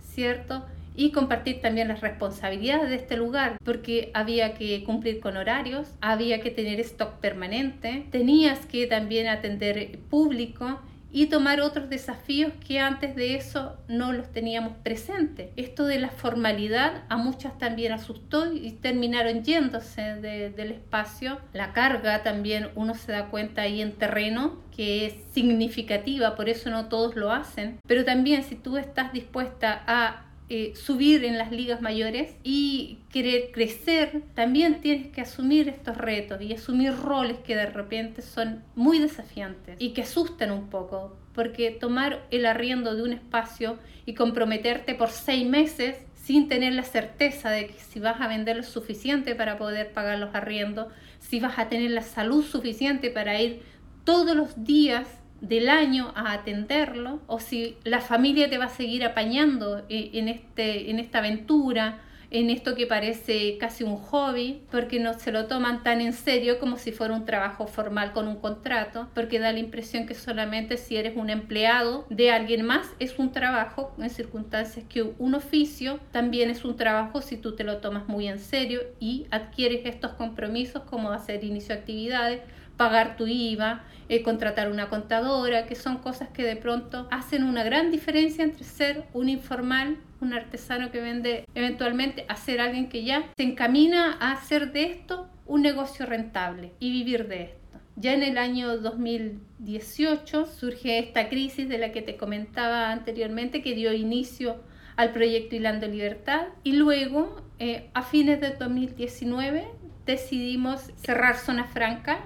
¿cierto? 0.00 0.64
y 0.98 1.12
compartir 1.12 1.60
también 1.60 1.86
las 1.86 2.00
responsabilidades 2.00 2.90
de 2.90 2.96
este 2.96 3.16
lugar, 3.16 3.56
porque 3.64 4.10
había 4.14 4.54
que 4.54 4.82
cumplir 4.82 5.20
con 5.20 5.36
horarios, 5.36 5.94
había 6.00 6.40
que 6.40 6.50
tener 6.50 6.80
stock 6.80 7.20
permanente, 7.20 8.08
tenías 8.10 8.66
que 8.66 8.88
también 8.88 9.28
atender 9.28 10.00
público 10.10 10.80
y 11.10 11.26
tomar 11.26 11.60
otros 11.60 11.88
desafíos 11.88 12.52
que 12.66 12.80
antes 12.80 13.14
de 13.16 13.34
eso 13.34 13.76
no 13.88 14.12
los 14.12 14.30
teníamos 14.32 14.74
presentes. 14.82 15.50
Esto 15.56 15.84
de 15.84 15.98
la 15.98 16.10
formalidad 16.10 17.04
a 17.08 17.16
muchas 17.16 17.56
también 17.58 17.92
asustó 17.92 18.52
y 18.52 18.72
terminaron 18.72 19.42
yéndose 19.42 20.16
del 20.16 20.70
espacio. 20.70 21.40
La 21.52 21.72
carga 21.72 22.22
también 22.22 22.68
uno 22.74 22.94
se 22.94 23.12
da 23.12 23.28
cuenta 23.28 23.62
ahí 23.62 23.80
en 23.80 23.92
terreno 23.92 24.62
que 24.74 25.06
es 25.06 25.14
significativa, 25.32 26.36
por 26.36 26.48
eso 26.48 26.70
no 26.70 26.86
todos 26.88 27.16
lo 27.16 27.32
hacen. 27.32 27.80
Pero 27.86 28.04
también 28.04 28.44
si 28.44 28.54
tú 28.54 28.76
estás 28.76 29.12
dispuesta 29.12 29.82
a 29.86 30.27
eh, 30.50 30.72
subir 30.74 31.24
en 31.24 31.36
las 31.36 31.52
ligas 31.52 31.82
mayores 31.82 32.34
y 32.42 33.00
querer 33.10 33.50
crecer, 33.52 34.22
también 34.34 34.80
tienes 34.80 35.08
que 35.08 35.20
asumir 35.20 35.68
estos 35.68 35.98
retos 35.98 36.40
y 36.40 36.54
asumir 36.54 36.96
roles 36.96 37.36
que 37.38 37.54
de 37.54 37.66
repente 37.66 38.22
son 38.22 38.62
muy 38.74 38.98
desafiantes 38.98 39.76
y 39.78 39.90
que 39.90 40.02
asustan 40.02 40.50
un 40.50 40.70
poco, 40.70 41.16
porque 41.34 41.70
tomar 41.70 42.26
el 42.30 42.46
arriendo 42.46 42.94
de 42.94 43.02
un 43.02 43.12
espacio 43.12 43.78
y 44.06 44.14
comprometerte 44.14 44.94
por 44.94 45.10
seis 45.10 45.46
meses 45.46 45.96
sin 46.14 46.48
tener 46.48 46.72
la 46.72 46.82
certeza 46.82 47.50
de 47.50 47.66
que 47.66 47.74
si 47.74 48.00
vas 48.00 48.20
a 48.20 48.28
vender 48.28 48.56
lo 48.56 48.62
suficiente 48.62 49.34
para 49.34 49.58
poder 49.58 49.92
pagar 49.92 50.18
los 50.18 50.34
arriendos, 50.34 50.88
si 51.20 51.40
vas 51.40 51.58
a 51.58 51.68
tener 51.68 51.90
la 51.90 52.02
salud 52.02 52.42
suficiente 52.42 53.10
para 53.10 53.40
ir 53.40 53.62
todos 54.04 54.34
los 54.34 54.64
días 54.64 55.06
del 55.40 55.68
año 55.68 56.12
a 56.14 56.32
atenderlo 56.32 57.20
o 57.26 57.40
si 57.40 57.76
la 57.84 58.00
familia 58.00 58.50
te 58.50 58.58
va 58.58 58.66
a 58.66 58.70
seguir 58.70 59.04
apañando 59.04 59.84
eh, 59.88 60.10
en, 60.14 60.28
este, 60.28 60.90
en 60.90 60.98
esta 60.98 61.18
aventura, 61.18 62.00
en 62.30 62.50
esto 62.50 62.74
que 62.74 62.86
parece 62.86 63.56
casi 63.58 63.84
un 63.84 63.96
hobby, 63.96 64.60
porque 64.70 65.00
no 65.00 65.14
se 65.14 65.32
lo 65.32 65.46
toman 65.46 65.82
tan 65.82 66.00
en 66.00 66.12
serio 66.12 66.58
como 66.58 66.76
si 66.76 66.92
fuera 66.92 67.14
un 67.14 67.24
trabajo 67.24 67.66
formal 67.66 68.12
con 68.12 68.28
un 68.28 68.36
contrato, 68.36 69.08
porque 69.14 69.38
da 69.38 69.52
la 69.52 69.58
impresión 69.58 70.06
que 70.06 70.14
solamente 70.14 70.76
si 70.76 70.96
eres 70.96 71.16
un 71.16 71.30
empleado 71.30 72.06
de 72.10 72.30
alguien 72.30 72.66
más 72.66 72.86
es 72.98 73.18
un 73.18 73.32
trabajo 73.32 73.94
en 73.98 74.10
circunstancias 74.10 74.84
que 74.88 75.02
un 75.02 75.34
oficio 75.34 76.00
también 76.12 76.50
es 76.50 76.64
un 76.64 76.76
trabajo 76.76 77.22
si 77.22 77.36
tú 77.36 77.54
te 77.56 77.64
lo 77.64 77.78
tomas 77.78 78.08
muy 78.08 78.28
en 78.28 78.38
serio 78.38 78.82
y 79.00 79.26
adquieres 79.30 79.86
estos 79.86 80.12
compromisos 80.12 80.82
como 80.82 81.12
hacer 81.12 81.44
inicio 81.44 81.74
de 81.74 81.80
actividades, 81.80 82.40
pagar 82.78 83.18
tu 83.18 83.26
IVA, 83.26 83.82
eh, 84.08 84.22
contratar 84.22 84.70
una 84.70 84.88
contadora, 84.88 85.66
que 85.66 85.74
son 85.74 85.98
cosas 85.98 86.30
que 86.30 86.44
de 86.44 86.56
pronto 86.56 87.06
hacen 87.10 87.44
una 87.44 87.62
gran 87.62 87.90
diferencia 87.90 88.42
entre 88.42 88.64
ser 88.64 89.04
un 89.12 89.28
informal, 89.28 89.98
un 90.22 90.32
artesano 90.32 90.90
que 90.90 91.02
vende 91.02 91.44
eventualmente, 91.54 92.24
a 92.28 92.36
ser 92.36 92.62
alguien 92.62 92.88
que 92.88 93.04
ya 93.04 93.24
se 93.36 93.42
encamina 93.42 94.16
a 94.18 94.32
hacer 94.32 94.72
de 94.72 94.84
esto 94.84 95.28
un 95.44 95.60
negocio 95.60 96.06
rentable 96.06 96.72
y 96.78 96.90
vivir 96.90 97.28
de 97.28 97.42
esto. 97.42 97.58
Ya 97.96 98.14
en 98.14 98.22
el 98.22 98.38
año 98.38 98.78
2018 98.78 100.46
surge 100.46 101.00
esta 101.00 101.28
crisis 101.28 101.68
de 101.68 101.78
la 101.78 101.90
que 101.90 102.00
te 102.00 102.16
comentaba 102.16 102.92
anteriormente 102.92 103.60
que 103.60 103.74
dio 103.74 103.92
inicio 103.92 104.62
al 104.96 105.10
proyecto 105.10 105.56
Hilando 105.56 105.88
Libertad 105.88 106.46
y 106.62 106.72
luego 106.72 107.42
eh, 107.58 107.90
a 107.94 108.02
fines 108.02 108.40
de 108.40 108.50
2019 108.50 109.66
decidimos 110.06 110.92
cerrar 110.96 111.36
Zona 111.36 111.64
Franca 111.64 112.20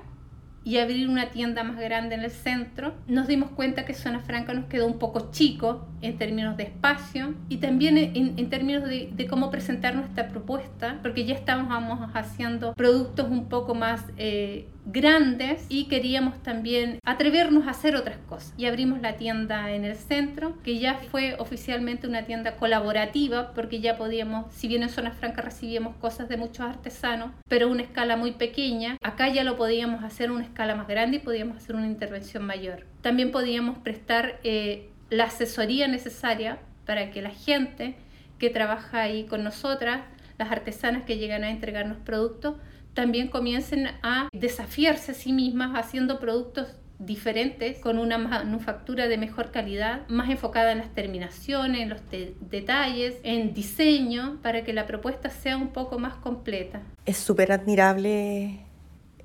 y 0.65 0.79
abrir 0.79 1.09
una 1.09 1.31
tienda 1.31 1.65
más 1.65 1.79
grande 1.79 2.15
en 2.15 2.23
el 2.23 2.31
centro, 2.31 2.95
nos 3.07 3.27
dimos 3.27 3.51
cuenta 3.51 3.85
que 3.85 3.95
Zona 3.95 4.21
Franca 4.21 4.55
nos 4.55 4.67
quedó 4.67 4.87
un 4.87 4.99
poco 4.99 5.31
chico 5.33 5.87
en 6.03 6.19
términos 6.19 6.57
de 6.57 6.65
espacio 6.65 7.35
y 7.49 7.57
también 7.57 7.99
en, 7.99 8.51
términos 8.51 8.85
de, 8.85 9.11
de, 9.13 9.27
cómo 9.27 9.51
presentar 9.51 9.95
nuestra 9.95 10.29
propuesta, 10.29 10.99
porque 11.03 11.25
ya 11.25 11.35
estábamos 11.35 12.01
haciendo 12.15 12.75
productos 12.75 13.29
un 13.29 13.49
poco 13.49 13.75
más 13.75 14.05
eh, 14.17 14.69
grandes 14.85 15.65
y 15.69 15.85
queríamos 15.85 16.43
también 16.43 16.99
atrevernos 17.05 17.67
a 17.67 17.71
hacer 17.71 17.97
otras 17.97 18.19
cosas. 18.29 18.53
Y 18.57 18.67
abrimos 18.67 19.01
la 19.01 19.17
tienda 19.17 19.71
en 19.73 19.85
el 19.85 19.97
centro, 19.97 20.57
que 20.63 20.79
ya 20.79 20.95
fue 21.11 21.37
oficialmente 21.39 22.07
una 22.07 22.25
tienda 22.25 22.57
colaborativa, 22.57 23.53
porque 23.55 23.81
ya 23.81 23.97
podíamos, 23.97 24.53
si 24.53 24.69
bien 24.69 24.83
en 24.83 24.89
Zona 24.89 25.13
Franca 25.13 25.43
recibíamos 25.43 25.97
cosas 25.97 26.29
de 26.29 26.37
muchos 26.37 26.67
artesanos, 26.67 27.31
pero 27.49 27.69
una 27.69 27.83
escala 27.83 28.17
muy 28.17 28.33
pequeña, 28.33 28.97
acá 29.03 29.29
ya 29.29 29.45
lo 29.45 29.57
podíamos 29.57 30.03
hacer 30.03 30.31
una 30.31 30.45
escala 30.45 30.75
más 30.75 30.89
grande 30.89 31.19
y 31.19 31.21
podíamos 31.21 31.57
hacer 31.57 31.77
una 31.77 31.87
intervención 31.87 32.45
mayor. 32.45 32.87
También 33.03 33.31
podíamos 33.31 33.79
prestar 33.79 34.41
eh, 34.45 34.89
la 35.11 35.25
asesoría 35.25 35.89
necesaria 35.89 36.59
para 36.87 37.11
que 37.11 37.23
la 37.23 37.31
gente 37.31 37.97
que 38.39 38.51
trabaja 38.51 39.03
ahí 39.03 39.25
con 39.25 39.45
nosotras, 39.45 40.03
las 40.39 40.51
artesanas 40.51 41.05
que 41.05 41.19
llegan 41.19 41.45
a 41.45 41.51
entregarnos 41.51 41.99
productos, 41.99 42.57
también 42.95 43.29
comiencen 43.29 43.89
a 44.03 44.29
desafiarse 44.33 45.13
a 45.13 45.15
sí 45.15 45.33
mismas 45.33 45.73
haciendo 45.75 46.19
productos 46.19 46.77
diferentes, 46.99 47.79
con 47.79 47.99
una 47.99 48.19
manufactura 48.19 49.09
de 49.09 49.19
mejor 49.19 49.51
calidad, 49.51 50.07
más 50.09 50.31
enfocada 50.31 50.73
en 50.73 50.79
las 50.79 50.95
terminaciones, 50.95 51.83
en 51.83 51.89
los 51.89 52.01
detalles, 52.41 53.17
en 53.23 53.55
diseño, 53.55 54.39
para 54.43 54.65
que 54.65 54.73
la 54.73 54.87
propuesta 54.87 55.31
sea 55.31 55.57
un 55.57 55.69
poco 55.69 55.99
más 55.99 56.15
completa. 56.15 56.83
Es 57.05 57.17
súper 57.17 57.53
admirable 57.53 58.61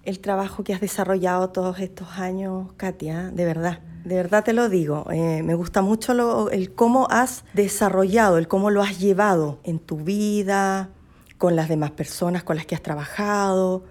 el 0.04 0.20
trabajo 0.20 0.64
que 0.64 0.74
has 0.74 0.82
desarrollado 0.82 1.50
todos 1.50 1.80
estos 1.80 2.18
años, 2.18 2.72
Katia, 2.78 3.30
de 3.32 3.46
verdad. 3.46 3.80
De 4.06 4.16
verdad 4.16 4.42
te 4.42 4.54
lo 4.54 4.70
digo, 4.70 5.06
eh, 5.12 5.44
me 5.44 5.54
gusta 5.54 5.82
mucho 5.82 6.14
lo, 6.14 6.50
el 6.50 6.74
cómo 6.74 7.08
has 7.10 7.44
desarrollado, 7.54 8.38
el 8.38 8.48
cómo 8.48 8.70
lo 8.70 8.82
has 8.82 9.00
llevado 9.00 9.60
en 9.66 9.80
tu 9.80 9.98
vida, 9.98 10.92
con 11.38 11.56
las 11.56 11.70
demás 11.70 11.92
personas 11.92 12.44
con 12.44 12.56
las 12.56 12.66
que 12.66 12.76
has 12.76 12.82
trabajado, 12.82 13.84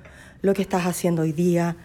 lo 0.43 0.55
que 0.55 0.63
estás 0.63 0.87
haciendo 0.87 1.23
hoy 1.23 1.33
día 1.33 1.77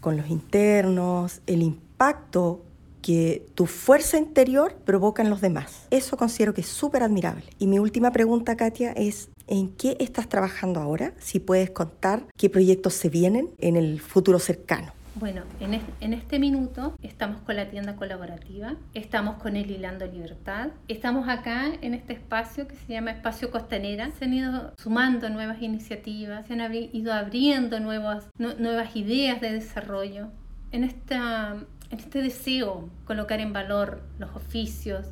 con 0.00 0.16
los 0.16 0.28
internos, 0.28 1.40
el 1.46 1.62
impacto 1.62 2.62
que 3.02 3.46
tu 3.54 3.66
fuerza 3.66 4.18
interior 4.18 4.76
provoca 4.84 5.22
en 5.22 5.30
los 5.30 5.40
demás. 5.40 5.86
Eso 5.90 6.16
considero 6.16 6.54
que 6.54 6.60
es 6.60 6.66
súper 6.66 7.02
admirable. 7.02 7.44
Y 7.58 7.66
mi 7.66 7.78
última 7.78 8.12
pregunta, 8.12 8.56
Katia, 8.56 8.92
es 8.92 9.30
¿en 9.46 9.70
qué 9.70 9.96
estás 10.00 10.28
trabajando 10.28 10.80
ahora? 10.80 11.14
Si 11.18 11.40
puedes 11.40 11.70
contar 11.70 12.26
qué 12.36 12.50
proyectos 12.50 12.94
se 12.94 13.08
vienen 13.08 13.50
en 13.58 13.76
el 13.76 14.00
futuro 14.00 14.38
cercano. 14.38 14.92
Bueno, 15.18 15.42
en, 15.58 16.12
este 16.12 16.38
minuto 16.38 16.94
estamos 17.02 17.40
con 17.40 17.56
la 17.56 17.68
tienda 17.68 17.96
colaborativa, 17.96 18.76
estamos 18.94 19.42
con 19.42 19.56
el 19.56 19.68
Hilando 19.68 20.06
Libertad, 20.06 20.68
estamos 20.86 21.28
acá 21.28 21.72
en 21.80 21.94
este 21.94 22.12
espacio 22.12 22.68
que 22.68 22.76
se 22.76 22.92
llama 22.92 23.10
Espacio 23.10 23.50
Costanera. 23.50 24.12
Se 24.12 24.26
han 24.26 24.34
ido 24.34 24.72
sumando 24.78 25.28
nuevas 25.28 25.60
iniciativas, 25.60 26.46
se 26.46 26.52
han 26.52 26.72
ido 26.72 27.12
abriendo 27.12 27.80
nuevas, 27.80 28.28
nuevas 28.38 28.94
ideas 28.94 29.40
de 29.40 29.54
desarrollo. 29.54 30.28
En, 30.70 30.84
esta, 30.84 31.56
en 31.90 31.98
este 31.98 32.22
deseo 32.22 32.88
colocar 33.04 33.40
en 33.40 33.52
valor 33.52 34.04
los 34.20 34.36
oficios, 34.36 35.04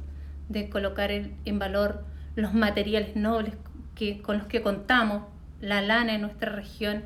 de 0.48 0.70
colocar 0.70 1.10
en 1.10 1.58
valor 1.58 2.04
los 2.36 2.54
materiales 2.54 3.16
nobles 3.16 3.54
que, 3.96 4.22
con 4.22 4.38
los 4.38 4.46
que 4.46 4.62
contamos, 4.62 5.24
la 5.60 5.82
lana 5.82 6.14
en 6.14 6.20
nuestra 6.20 6.52
región 6.52 7.02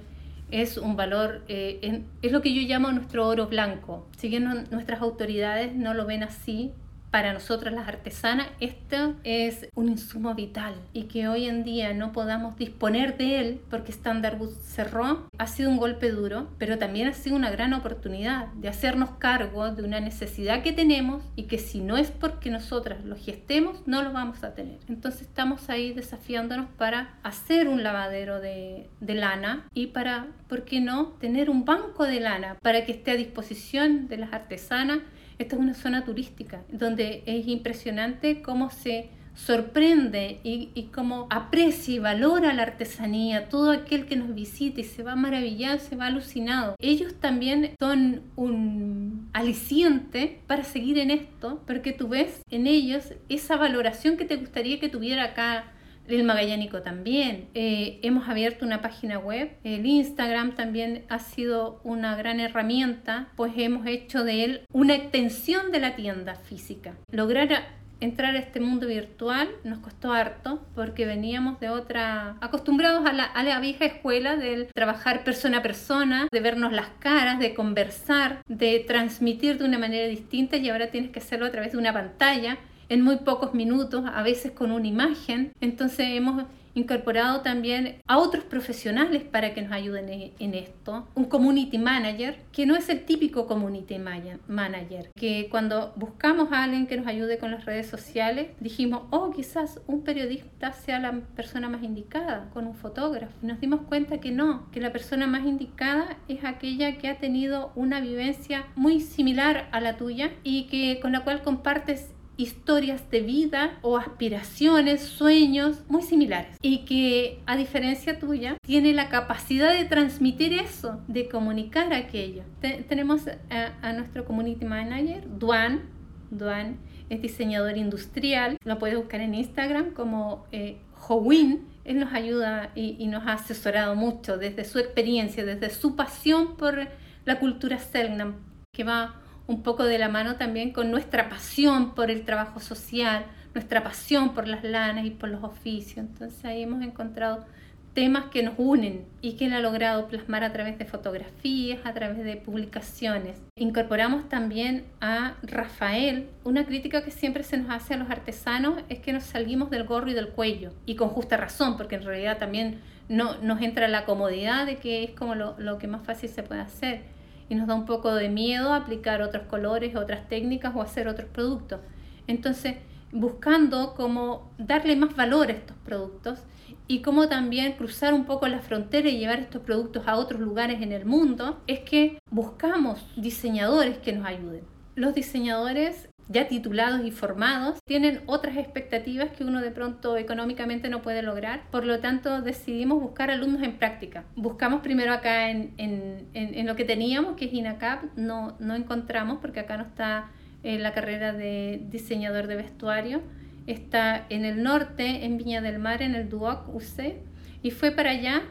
es 0.51 0.77
un 0.77 0.97
valor, 0.97 1.43
eh, 1.49 2.05
es 2.23 2.33
lo 2.33 2.43
que 2.43 2.55
yo 2.55 2.63
llamo 2.63 2.91
nuestro 2.93 3.27
oro 3.27 3.47
blanco. 3.47 4.09
Si 4.17 4.29
bien 4.29 4.45
nuestras 4.71 5.01
autoridades 5.01 5.75
no 5.75 5.95
lo 5.95 6.07
ven 6.07 6.23
así, 6.23 6.73
para 7.11 7.33
nosotras 7.33 7.75
las 7.75 7.89
artesanas, 7.89 8.49
esto 8.61 9.17
es 9.25 9.69
un 9.75 9.89
insumo 9.89 10.35
vital 10.35 10.75
y 10.93 11.05
que 11.05 11.29
hoy 11.29 11.47
en 11.47 11.65
día 11.65 11.93
no 11.93 12.13
podamos 12.13 12.57
disponer 12.57 13.17
de 13.17 13.41
él 13.41 13.61
porque 13.69 13.93
Standard 13.93 14.41
Wood 14.41 14.55
cerró, 14.63 15.29
ha 15.39 15.47
sido 15.47 15.71
un 15.71 15.77
golpe 15.77 16.11
duro, 16.11 16.49
pero 16.59 16.79
también 16.79 17.09
ha 17.09 17.13
sido 17.13 17.37
una 17.37 17.51
gran 17.51 17.73
oportunidad 17.73 18.47
de 18.55 18.69
hacernos 18.69 19.11
cargo 19.19 19.71
de 19.71 19.83
una 19.83 20.01
necesidad 20.01 20.63
que 20.63 20.73
tenemos 20.73 21.25
y 21.37 21.45
que 21.45 21.59
si 21.59 21.81
no 21.81 21.97
es 21.97 22.11
porque 22.11 22.51
nosotras 22.51 23.05
lo 23.05 23.17
gestemos, 23.17 23.83
no 23.87 24.03
lo 24.03 24.13
vamos 24.13 24.45
a 24.45 24.55
tener. 24.55 24.79
Entonces 24.89 25.23
estamos 25.23 25.69
ahí 25.69 25.93
desafiándonos 25.93 26.69
para 26.77 27.19
hacer 27.23 27.69
un 27.69 27.83
lavadero 27.83 28.41
de, 28.41 28.89
de 29.01 29.15
lana 29.15 29.67
y 29.75 29.89
para, 29.89 30.29
¿por 30.49 30.65
qué 30.65 30.81
no?, 30.81 31.09
tener 31.21 31.51
un 31.51 31.65
banco 31.65 32.05
de 32.05 32.21
lana 32.21 32.57
para 32.63 32.85
que 32.85 32.93
esté 32.93 33.13
a 33.13 33.17
disposición 33.17 34.09
de 34.09 34.19
las 34.19 34.33
artesanas 34.33 35.01
esta 35.43 35.57
es 35.57 35.63
una 35.63 35.75
zona 35.75 36.05
turística 36.05 36.63
donde 36.71 37.23
es 37.27 37.47
impresionante 37.47 38.43
cómo 38.43 38.71
se 38.71 39.11
sorprende 39.35 40.41
y, 40.43 40.71
y, 40.75 40.85
cómo 40.93 41.27
aprecia 41.31 41.95
y 41.95 41.99
valora 41.99 42.53
la 42.53 42.63
artesanía, 42.63 43.49
todo 43.49 43.71
aquel 43.71 44.05
que 44.07 44.17
nos 44.17 44.35
visita 44.35 44.81
y 44.81 44.85
se 44.85 45.03
va 45.03 45.17
maravillado, 45.17 45.79
se 45.79 45.97
va 45.97 46.07
alucinado. 46.07 46.75
Ellos 46.79 47.15
también 47.21 47.75
son 47.81 48.23
un 48.37 49.31
aliciente 49.33 50.41
para 50.47 50.65
seguir 50.65 50.99
en 50.99 51.11
esto, 51.11 51.63
porque 51.67 51.93
tú 51.93 52.09
ves 52.09 52.43
en 52.51 52.67
ellos 52.67 53.15
esa 53.29 53.57
valoración 53.57 54.17
que 54.17 54.25
te 54.25 54.37
gustaría 54.37 54.79
que 54.79 54.89
tuviera 54.89 55.25
acá 55.25 55.73
el 56.09 56.25
Magallánico 56.25 56.83
también. 56.83 57.49
Eh, 57.55 58.01
hemos 58.03 58.29
abierto 58.29 58.65
una 58.65 58.83
página 58.83 59.19
web. 59.19 59.53
El 59.65 59.87
Instagram 59.87 60.55
también 60.55 61.05
ha 61.09 61.19
sido 61.19 61.81
una 61.85 62.17
gran 62.17 62.41
herramienta, 62.41 63.29
pues 63.37 63.53
hemos 63.57 63.87
hecho 63.87 64.25
de 64.25 64.45
él 64.45 64.61
una 64.73 64.95
extensión 64.95 65.71
de 65.73 65.81
la 65.81 65.97
tienda 65.97 66.35
física. 66.35 66.95
Lograr 67.11 67.81
entrar 68.01 68.35
a 68.35 68.39
este 68.39 68.61
mundo 68.61 68.87
virtual 68.87 69.49
nos 69.63 69.79
costó 69.79 70.13
harto 70.13 70.67
porque 70.75 71.07
veníamos 71.07 71.61
de 71.61 71.69
otra, 71.69 72.37
acostumbrados 72.41 73.07
a 73.07 73.13
la, 73.13 73.25
a 73.25 73.43
la, 73.43 73.61
vieja 73.61 73.85
escuela 73.85 74.37
del 74.37 74.69
trabajar 74.75 75.23
persona 75.23 75.59
a 75.59 75.63
persona, 75.63 76.29
de 76.33 76.41
vernos 76.41 76.73
las 76.73 76.89
caras, 76.99 77.39
de 77.39 77.55
conversar, 77.55 78.43
de 78.49 78.85
transmitir 78.87 79.59
de 79.59 79.65
una 79.65 79.79
manera 79.79 80.07
distinta 80.07 80.57
y 80.57 80.69
ahora 80.71 80.91
tienes 80.91 81.11
que 81.11 81.19
hacerlo 81.19 81.47
a 81.47 81.51
través 81.51 81.73
de 81.73 81.79
una 81.79 81.93
pantalla 81.93 82.59
en 82.91 83.03
muy 83.03 83.17
pocos 83.17 83.55
minutos, 83.55 84.05
a 84.13 84.23
veces 84.23 84.53
con 84.53 84.73
una 84.73 84.87
imagen. 84.87 85.53
Entonces 85.61 86.09
hemos 86.11 86.45
incorporado 86.75 87.41
también 87.41 87.97
a 88.07 88.19
otros 88.19 88.45
profesionales 88.45 89.23
para 89.23 89.55
que 89.55 89.63
nos 89.63 89.73
ayuden 89.73 90.33
en 90.39 90.55
esto. 90.55 91.09
Un 91.15 91.25
community 91.25 91.79
manager, 91.79 92.39
que 92.53 92.67
no 92.67 92.77
es 92.77 92.89
el 92.89 93.05
típico 93.05 93.47
community 93.47 93.99
manager, 93.99 95.11
que 95.17 95.49
cuando 95.51 95.93
buscamos 95.97 96.53
a 96.53 96.65
alguien 96.65 96.87
que 96.87 96.97
nos 96.97 97.07
ayude 97.07 97.39
con 97.39 97.51
las 97.51 97.65
redes 97.65 97.89
sociales, 97.89 98.49
dijimos, 98.61 99.03
oh, 99.11 99.31
quizás 99.31 99.81
un 99.87 100.03
periodista 100.03 100.73
sea 100.73 100.99
la 100.99 101.13
persona 101.37 101.69
más 101.69 101.83
indicada 101.83 102.51
con 102.53 102.67
un 102.67 102.75
fotógrafo. 102.75 103.35
Y 103.43 103.47
nos 103.47 103.61
dimos 103.61 103.83
cuenta 103.83 104.19
que 104.19 104.31
no, 104.31 104.71
que 104.71 104.81
la 104.81 104.93
persona 104.93 105.27
más 105.27 105.45
indicada 105.47 106.19
es 106.29 106.45
aquella 106.45 106.99
que 106.99 107.09
ha 107.09 107.19
tenido 107.19 107.73
una 107.75 108.01
vivencia 108.01 108.67
muy 108.77 109.01
similar 109.01 109.69
a 109.73 109.81
la 109.81 109.97
tuya 109.97 110.33
y 110.45 110.65
que 110.65 111.01
con 111.01 111.13
la 111.13 111.25
cual 111.25 111.43
compartes 111.43 112.15
historias 112.41 113.11
de 113.11 113.21
vida 113.21 113.79
o 113.83 113.99
aspiraciones, 113.99 115.03
sueños 115.03 115.83
muy 115.89 116.03
similares 116.03 116.57
y 116.63 116.85
que 116.85 117.41
a 117.47 117.57
diferencia 117.57 118.19
tuya 118.19 118.57
tiene 118.63 118.95
la 118.95 119.09
capacidad 119.09 119.73
de 119.73 119.85
transmitir 119.85 120.55
eso, 120.55 121.01
de 121.07 121.29
comunicar 121.29 121.93
aquello. 121.93 122.43
tenemos 122.89 123.23
a, 123.51 123.93
nuestro 123.93 124.25
community 124.25 124.65
manager, 124.65 125.25
Duan. 125.39 125.83
Duan 126.31 126.79
es 127.11 127.21
diseñador 127.21 127.77
industrial, 127.77 128.57
lo 128.65 128.79
puedes 128.79 128.97
buscar 128.97 129.21
en 129.21 129.35
Instagram 129.35 129.91
como 129.93 130.47
eh, 130.53 130.79
Howin. 131.09 131.67
Él 131.85 131.99
nos 131.99 132.13
ayuda 132.13 132.71
y, 132.75 132.97
y 132.99 133.09
nos 133.09 133.27
ha 133.27 133.33
asesorado 133.33 133.97
mucho 133.97 134.39
desde 134.39 134.65
su 134.65 134.79
experiencia, 134.79 135.45
desde 135.45 135.71
su 135.71 135.97
pasión 135.97 136.57
por 136.57 136.89
la 137.25 137.39
cultura 137.41 137.79
Selknam, 137.79 138.37
que 138.73 138.85
va 138.85 139.20
un 139.51 139.65
poco 139.65 139.83
de 139.83 139.99
la 139.99 140.09
mano 140.09 140.37
también 140.37 140.73
con 140.73 140.93
nuestra 140.93 141.29
pasión 141.29 141.97
por 141.97 142.09
el 142.09 142.25
trabajo 142.25 142.61
social, 142.61 143.25
nuestra 143.53 143.83
pasión 143.83 144.33
por 144.33 144.47
las 144.47 144.63
lanas 144.63 145.05
y 145.05 145.11
por 145.11 145.29
los 145.29 145.43
oficios. 145.43 145.99
Entonces 145.99 146.45
ahí 146.45 146.63
hemos 146.63 146.83
encontrado 146.83 147.45
temas 147.93 148.27
que 148.27 148.45
nos 148.45 148.55
unen 148.59 149.07
y 149.21 149.33
que 149.33 149.47
él 149.47 149.53
ha 149.55 149.59
logrado 149.59 150.07
plasmar 150.07 150.45
a 150.45 150.53
través 150.53 150.79
de 150.79 150.85
fotografías, 150.85 151.81
a 151.85 151.93
través 151.93 152.19
de 152.19 152.37
publicaciones. 152.37 153.39
Incorporamos 153.57 154.29
también 154.29 154.85
a 155.01 155.35
Rafael. 155.43 156.29
Una 156.45 156.65
crítica 156.65 157.03
que 157.03 157.11
siempre 157.11 157.43
se 157.43 157.59
nos 157.59 157.71
hace 157.71 157.95
a 157.95 157.97
los 157.97 158.09
artesanos 158.09 158.81
es 158.89 159.01
que 159.01 159.13
nos 159.13 159.25
salimos 159.25 159.69
del 159.71 159.83
gorro 159.83 160.11
y 160.11 160.15
del 160.15 160.29
cuello, 160.29 160.71
y 160.87 160.95
con 160.95 161.09
justa 161.09 161.37
razón, 161.37 161.77
porque 161.77 161.97
en 161.97 162.05
realidad 162.05 162.39
también 162.39 162.79
no, 163.09 163.37
nos 163.43 163.61
entra 163.61 163.89
la 163.89 164.05
comodidad 164.05 164.65
de 164.65 164.77
que 164.77 165.03
es 165.03 165.11
como 165.11 165.35
lo, 165.35 165.59
lo 165.59 165.79
que 165.79 165.89
más 165.89 166.07
fácil 166.07 166.31
se 166.31 166.45
puede 166.45 166.61
hacer, 166.61 167.03
y 167.51 167.57
nos 167.57 167.67
da 167.67 167.75
un 167.75 167.85
poco 167.85 168.15
de 168.15 168.31
miedo 168.31 168.73
aplicar 168.73 169.21
otros 169.21 169.47
colores, 169.49 169.97
otras 169.97 170.29
técnicas 170.29 170.73
o 170.75 170.81
hacer 170.81 171.09
otros 171.09 171.29
productos. 171.29 171.81
Entonces, 172.27 172.77
buscando 173.13 173.95
cómo 173.95 174.53
darle 174.57 174.95
más 174.95 175.17
valor 175.17 175.49
a 175.49 175.53
estos 175.53 175.77
productos 175.85 176.39
y 176.87 177.03
cómo 177.03 177.29
también 177.29 177.73
cruzar 177.73 178.15
un 178.15 178.25
poco 178.25 178.47
la 178.47 178.61
frontera 178.61 179.09
y 179.09 179.19
llevar 179.19 179.41
estos 179.41 179.63
productos 179.63 180.07
a 180.07 180.17
otros 180.17 180.41
lugares 180.41 180.81
en 180.81 180.93
el 180.93 181.05
mundo, 181.05 181.61
es 181.67 181.81
que 181.81 182.19
buscamos 182.31 183.05
diseñadores 183.17 183.99
que 183.99 184.13
nos 184.13 184.27
ayuden. 184.27 184.63
Los 184.95 185.15
diseñadores 185.15 186.09
ya 186.31 186.49
titulados 186.49 187.05
y 187.05 187.11
formados 187.11 187.79
tienen 187.85 188.23
otras 188.27 188.57
expectativas 188.57 189.31
que 189.33 189.45
uno 189.45 189.61
de 189.61 189.71
pronto 189.71 190.17
económicamente 190.17 190.89
no 190.89 191.03
puede 191.03 191.23
lograr. 191.23 191.63
Por 191.71 191.85
lo 191.85 192.01
tanto, 192.01 192.41
decidimos 192.41 193.01
buscar 193.01 193.31
alumnos 193.31 193.63
en 193.63 193.73
práctica. 193.73 194.25
Buscamos 194.37 194.81
primero 194.81 195.13
acá 195.13 195.51
en, 195.51 195.75
en, 195.77 196.29
en, 196.33 196.67
lo 196.67 196.77
que 196.77 196.85
teníamos, 196.85 197.37
que 197.37 197.45
es 197.47 197.53
INACAP, 197.53 198.17
no, 198.17 198.57
no 198.61 198.75
encontramos 198.75 199.39
porque 199.41 199.61
acá 199.61 199.77
no 199.77 199.83
está 199.83 200.31
eh, 200.63 200.79
la 200.79 200.95
carrera 200.95 201.33
de 201.33 201.83
diseñador 201.91 202.47
de 202.47 202.57
vestuario 202.57 203.23
está 203.67 204.27
en 204.29 204.45
el 204.45 204.63
norte, 204.63 205.25
en 205.25 205.37
Viña 205.37 205.61
del 205.61 205.79
Mar, 205.79 206.03
en 206.03 206.15
el 206.15 206.29
Duoc 206.29 206.69
UC, 206.75 207.15
y 207.63 207.71
fue 207.71 207.91
para 207.91 208.11
allá 208.11 208.43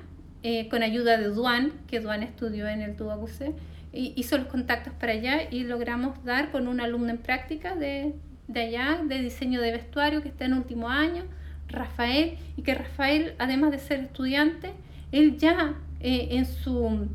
eh, 0.44 0.70
con 0.70 0.84
ayuda 0.84 1.18
de 1.18 1.26
Duan, 1.26 1.74
que 1.88 2.00
Duan 2.00 2.24
estudió 2.24 2.68
en 2.68 2.82
el 2.82 2.96
Duoc 2.96 3.24
UC, 3.24 3.54
hizo 3.92 4.38
los 4.38 4.48
contactos 4.48 4.94
para 4.94 5.14
allá 5.14 5.50
y 5.50 5.64
logramos 5.64 6.24
dar 6.24 6.52
con 6.52 6.68
un 6.68 6.80
alumno 6.82 7.10
en 7.10 7.18
práctica 7.18 7.76
de, 7.76 8.14
de 8.48 8.62
allá, 8.62 9.02
de 9.04 9.22
diseño 9.22 9.62
de 9.62 9.72
vestuario, 9.72 10.22
que 10.22 10.30
está 10.30 10.46
en 10.46 10.54
último 10.54 10.90
año, 10.90 11.24
Rafael, 11.68 12.38
y 12.56 12.62
que 12.62 12.76
Rafael, 12.76 13.36
además 13.40 13.72
de 13.72 13.80
ser 13.80 14.00
estudiante, 14.00 14.74
él 15.12 15.38
ya 15.38 15.76
eh, 16.00 16.30
en 16.32 16.46
su 16.46 17.08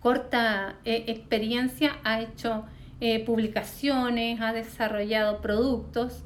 corta 0.00 0.76
eh, 0.84 1.04
experiencia 1.08 1.96
ha 2.04 2.20
hecho 2.20 2.64
publicaciones, 3.24 4.42
ha 4.42 4.52
desarrollado 4.52 5.40
productos, 5.40 6.22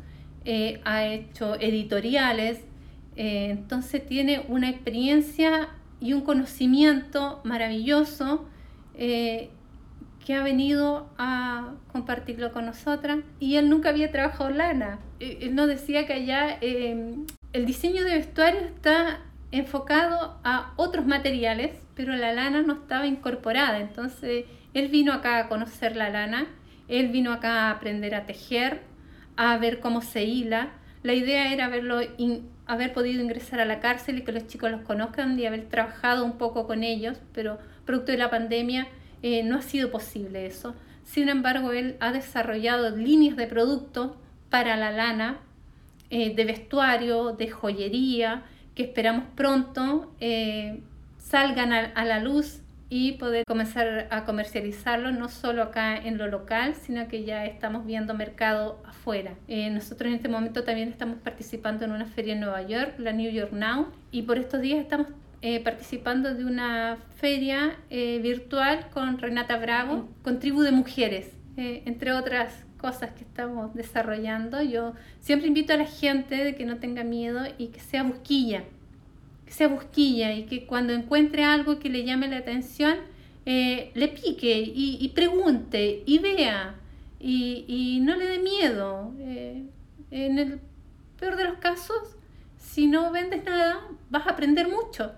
eh, 0.46 0.82
ha 0.84 1.06
hecho 1.06 1.54
editoriales, 1.58 2.58
eh, 3.16 3.48
entonces 3.50 4.04
tiene 4.04 4.44
una 4.48 4.68
experiencia 4.68 5.70
y 6.00 6.12
un 6.12 6.20
conocimiento 6.20 7.40
maravilloso 7.44 8.44
eh, 8.94 9.50
que 10.24 10.34
ha 10.34 10.42
venido 10.42 11.08
a 11.18 11.72
compartirlo 11.92 12.52
con 12.52 12.66
nosotras 12.66 13.18
y 13.40 13.56
él 13.56 13.68
nunca 13.68 13.90
había 13.90 14.10
trabajado 14.10 14.50
lana. 14.50 14.98
Él 15.20 15.54
nos 15.54 15.68
decía 15.68 16.06
que 16.06 16.14
allá 16.14 16.58
el 16.60 17.66
diseño 17.66 18.04
de 18.04 18.14
vestuario 18.14 18.60
está 18.60 19.20
enfocado 19.52 20.38
a 20.42 20.72
otros 20.76 21.06
materiales, 21.06 21.72
pero 21.94 22.16
la 22.16 22.32
lana 22.32 22.62
no 22.62 22.74
estaba 22.74 23.06
incorporada. 23.06 23.78
Entonces 23.80 24.46
él 24.72 24.88
vino 24.88 25.12
acá 25.12 25.38
a 25.38 25.48
conocer 25.48 25.94
la 25.94 26.10
lana, 26.10 26.46
él 26.88 27.08
vino 27.08 27.32
acá 27.32 27.68
a 27.68 27.70
aprender 27.70 28.14
a 28.14 28.26
tejer, 28.26 28.80
a 29.36 29.56
ver 29.58 29.80
cómo 29.80 30.00
se 30.00 30.24
hila. 30.24 30.70
La 31.02 31.12
idea 31.12 31.52
era 31.52 31.66
haberlo 31.66 32.00
haber 32.66 32.92
podido 32.92 33.22
ingresar 33.22 33.60
a 33.60 33.66
la 33.66 33.80
cárcel 33.80 34.18
y 34.18 34.22
que 34.22 34.32
los 34.32 34.46
chicos 34.46 34.70
los 34.70 34.80
conozcan 34.80 35.38
y 35.38 35.46
haber 35.46 35.68
trabajado 35.68 36.24
un 36.24 36.38
poco 36.38 36.66
con 36.66 36.82
ellos, 36.82 37.20
pero 37.32 37.58
producto 37.84 38.12
de 38.12 38.18
la 38.18 38.30
pandemia 38.30 38.88
eh, 39.22 39.42
no 39.42 39.56
ha 39.56 39.62
sido 39.62 39.90
posible 39.90 40.46
eso. 40.46 40.74
Sin 41.04 41.28
embargo, 41.28 41.72
él 41.72 41.96
ha 42.00 42.12
desarrollado 42.12 42.96
líneas 42.96 43.36
de 43.36 43.46
producto 43.46 44.16
para 44.50 44.76
la 44.76 44.90
lana, 44.90 45.38
eh, 46.10 46.34
de 46.34 46.44
vestuario, 46.44 47.32
de 47.32 47.48
joyería, 47.50 48.44
que 48.74 48.84
esperamos 48.84 49.24
pronto 49.34 50.12
eh, 50.20 50.80
salgan 51.18 51.72
a 51.72 52.04
la 52.04 52.20
luz 52.20 52.60
y 52.96 53.12
poder 53.12 53.44
comenzar 53.44 54.06
a 54.10 54.24
comercializarlo 54.24 55.10
no 55.10 55.28
solo 55.28 55.64
acá 55.64 55.96
en 55.96 56.16
lo 56.16 56.28
local, 56.28 56.74
sino 56.74 57.08
que 57.08 57.24
ya 57.24 57.44
estamos 57.44 57.86
viendo 57.86 58.14
mercado 58.14 58.80
afuera. 58.86 59.34
Eh, 59.48 59.68
nosotros 59.70 60.08
en 60.08 60.14
este 60.14 60.28
momento 60.28 60.62
también 60.62 60.90
estamos 60.90 61.18
participando 61.18 61.84
en 61.84 61.90
una 61.90 62.06
feria 62.06 62.34
en 62.34 62.40
Nueva 62.40 62.62
York, 62.62 62.94
la 62.98 63.12
New 63.12 63.30
York 63.32 63.52
Now, 63.52 63.88
y 64.12 64.22
por 64.22 64.38
estos 64.38 64.60
días 64.60 64.78
estamos 64.78 65.08
eh, 65.44 65.60
participando 65.60 66.34
de 66.34 66.44
una 66.44 66.96
feria 67.16 67.76
eh, 67.90 68.18
virtual 68.22 68.88
con 68.92 69.18
Renata 69.18 69.58
Bravo, 69.58 70.08
con 70.22 70.40
Tribu 70.40 70.62
de 70.62 70.72
Mujeres, 70.72 71.30
entre 71.56 72.12
otras 72.12 72.64
cosas 72.78 73.12
que 73.12 73.22
estamos 73.22 73.74
desarrollando. 73.74 74.60
Yo 74.62 74.94
siempre 75.20 75.46
invito 75.46 75.72
a 75.72 75.76
la 75.76 75.86
gente 75.86 76.34
de 76.34 76.56
que 76.56 76.66
no 76.66 76.78
tenga 76.78 77.04
miedo 77.04 77.42
y 77.58 77.68
que 77.68 77.78
sea 77.78 78.02
busquilla 78.02 78.64
que 79.44 79.52
sea 79.52 79.68
busquilla 79.68 80.32
y 80.32 80.44
que 80.44 80.66
cuando 80.66 80.92
encuentre 80.92 81.44
algo 81.44 81.78
que 81.78 81.88
le 81.88 82.04
llame 82.04 82.28
la 82.28 82.38
atención, 82.38 82.96
eh, 83.46 83.90
le 83.94 84.08
pique 84.08 84.72
y, 84.74 85.08
pregunte 85.14 86.02
y 86.06 86.18
vea 86.18 86.76
y, 87.20 88.00
no 88.02 88.16
le 88.16 88.26
dé 88.26 88.38
miedo. 88.38 89.12
Eh, 89.18 89.64
en 90.10 90.38
el 90.38 90.60
peor 91.18 91.36
de 91.36 91.44
los 91.44 91.58
casos, 91.58 92.16
si 92.56 92.86
no 92.86 93.10
vendes 93.10 93.44
nada, 93.44 93.80
vas 94.10 94.26
a 94.26 94.30
aprender 94.30 94.68
mucho, 94.68 95.12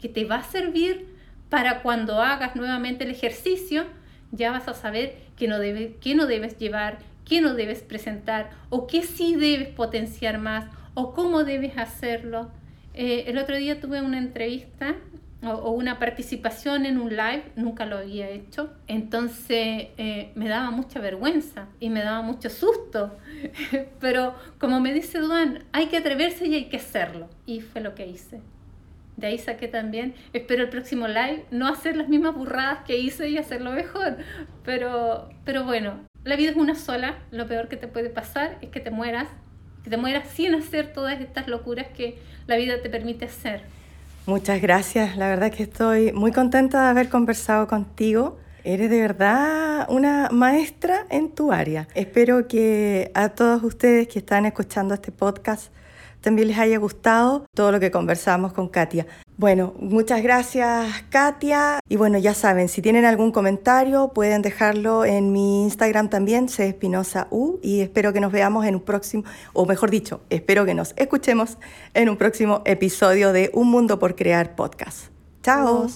que 0.00 0.08
te 0.08 0.24
va 0.24 0.36
a 0.36 0.42
servir 0.42 1.06
para 1.48 1.82
cuando 1.82 2.20
hagas 2.20 2.56
nuevamente 2.56 3.04
el 3.04 3.10
ejercicio, 3.10 3.84
ya 4.32 4.52
vas 4.52 4.68
a 4.68 4.74
saber 4.74 5.16
qué 5.36 5.48
no, 5.48 5.58
debe, 5.58 5.96
qué 6.00 6.14
no 6.14 6.26
debes 6.26 6.56
llevar, 6.58 6.98
qué 7.24 7.40
no 7.40 7.54
debes 7.54 7.82
presentar, 7.82 8.50
o 8.70 8.86
qué 8.86 9.02
sí 9.02 9.34
debes 9.34 9.68
potenciar 9.68 10.38
más, 10.38 10.66
o 10.94 11.12
cómo 11.12 11.44
debes 11.44 11.76
hacerlo. 11.76 12.50
Eh, 12.94 13.24
el 13.26 13.38
otro 13.38 13.56
día 13.56 13.80
tuve 13.80 14.00
una 14.00 14.18
entrevista 14.18 14.96
o, 15.42 15.70
una 15.70 15.98
participación 15.98 16.86
en 16.86 16.98
un 16.98 17.10
live, 17.10 17.44
nunca 17.56 17.86
lo 17.86 17.98
había 17.98 18.28
hecho, 18.28 18.72
entonces 18.86 19.88
eh, 19.96 20.32
me 20.34 20.48
daba 20.48 20.70
mucha 20.70 21.00
vergüenza 21.00 21.66
y 21.80 21.88
me 21.88 22.02
daba 22.02 22.22
mucho 22.22 22.50
susto, 22.50 23.16
pero 24.00 24.34
como 24.58 24.80
me 24.80 24.92
dice 24.92 25.18
Duan, 25.18 25.64
hay 25.72 25.86
que 25.86 25.96
atreverse 25.96 26.46
y 26.46 26.54
hay 26.54 26.64
que 26.66 26.76
hacerlo, 26.76 27.28
y 27.46 27.60
fue 27.60 27.80
lo 27.80 27.94
que 27.94 28.06
hice. 28.06 28.40
De 29.20 29.26
ahí 29.26 29.36
saqué 29.36 29.68
también, 29.68 30.14
espero 30.32 30.62
el 30.62 30.70
próximo 30.70 31.06
live 31.06 31.44
no 31.50 31.68
hacer 31.68 31.94
las 31.94 32.08
mismas 32.08 32.34
burradas 32.34 32.78
que 32.86 32.96
hice 32.96 33.28
y 33.28 33.36
hacerlo 33.36 33.70
mejor, 33.70 34.16
pero, 34.64 35.28
pero 35.44 35.64
bueno, 35.64 36.00
la 36.24 36.36
vida 36.36 36.52
es 36.52 36.56
una 36.56 36.74
sola, 36.74 37.18
lo 37.30 37.46
peor 37.46 37.68
que 37.68 37.76
te 37.76 37.86
puede 37.86 38.08
pasar 38.08 38.56
es 38.62 38.70
que 38.70 38.80
te 38.80 38.90
mueras 38.90 39.28
que 39.84 39.90
te 39.90 39.98
mueras 39.98 40.28
sin 40.28 40.54
hacer 40.54 40.92
todas 40.94 41.20
estas 41.20 41.48
locuras 41.48 41.88
que 41.94 42.18
la 42.46 42.56
vida 42.56 42.80
te 42.82 42.88
permite 42.88 43.26
hacer. 43.26 43.62
Muchas 44.24 44.60
gracias, 44.62 45.18
la 45.18 45.28
verdad 45.28 45.52
que 45.52 45.64
estoy 45.64 46.12
muy 46.12 46.32
contenta 46.32 46.84
de 46.84 46.88
haber 46.88 47.10
conversado 47.10 47.66
contigo. 47.66 48.38
Eres 48.64 48.88
de 48.88 49.00
verdad 49.00 49.86
una 49.90 50.28
maestra 50.30 51.06
en 51.10 51.30
tu 51.30 51.52
área. 51.52 51.88
Espero 51.94 52.48
que 52.48 53.10
a 53.14 53.30
todos 53.30 53.62
ustedes 53.64 54.08
que 54.08 54.18
están 54.18 54.46
escuchando 54.46 54.94
este 54.94 55.12
podcast 55.12 55.72
también 56.20 56.48
les 56.48 56.58
haya 56.58 56.78
gustado 56.78 57.46
todo 57.54 57.72
lo 57.72 57.80
que 57.80 57.90
conversamos 57.90 58.52
con 58.52 58.68
Katia. 58.68 59.06
Bueno, 59.36 59.72
muchas 59.78 60.22
gracias 60.22 61.04
Katia. 61.08 61.80
Y 61.88 61.96
bueno, 61.96 62.18
ya 62.18 62.34
saben, 62.34 62.68
si 62.68 62.82
tienen 62.82 63.04
algún 63.04 63.32
comentario 63.32 64.08
pueden 64.08 64.42
dejarlo 64.42 65.04
en 65.04 65.32
mi 65.32 65.62
Instagram 65.62 66.10
también, 66.10 66.48
Espinosa 66.58 67.26
U, 67.30 67.58
y 67.62 67.80
espero 67.80 68.12
que 68.12 68.20
nos 68.20 68.32
veamos 68.32 68.66
en 68.66 68.74
un 68.74 68.82
próximo, 68.82 69.24
o 69.52 69.64
mejor 69.64 69.90
dicho, 69.90 70.20
espero 70.28 70.66
que 70.66 70.74
nos 70.74 70.92
escuchemos 70.96 71.56
en 71.94 72.08
un 72.08 72.16
próximo 72.16 72.62
episodio 72.64 73.32
de 73.32 73.50
Un 73.54 73.70
Mundo 73.70 73.98
por 73.98 74.14
Crear 74.14 74.54
Podcast. 74.54 75.06
Chao. 75.42 75.86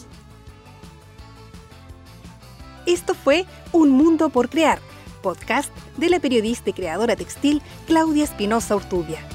Esto 2.87 3.15
fue 3.15 3.45
Un 3.73 3.91
Mundo 3.91 4.31
por 4.31 4.49
Crear, 4.49 4.79
podcast 5.23 5.71
de 5.97 6.09
la 6.09 6.19
periodista 6.19 6.71
y 6.71 6.73
creadora 6.73 7.17
textil 7.17 7.63
Claudia 7.87 8.25
Espinosa 8.25 8.77
Urtubia. 8.77 9.34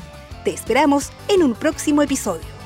Te 0.50 0.56
esperamos 0.56 1.12
en 1.28 1.44
un 1.44 1.54
próximo 1.54 2.02
episodio. 2.02 2.59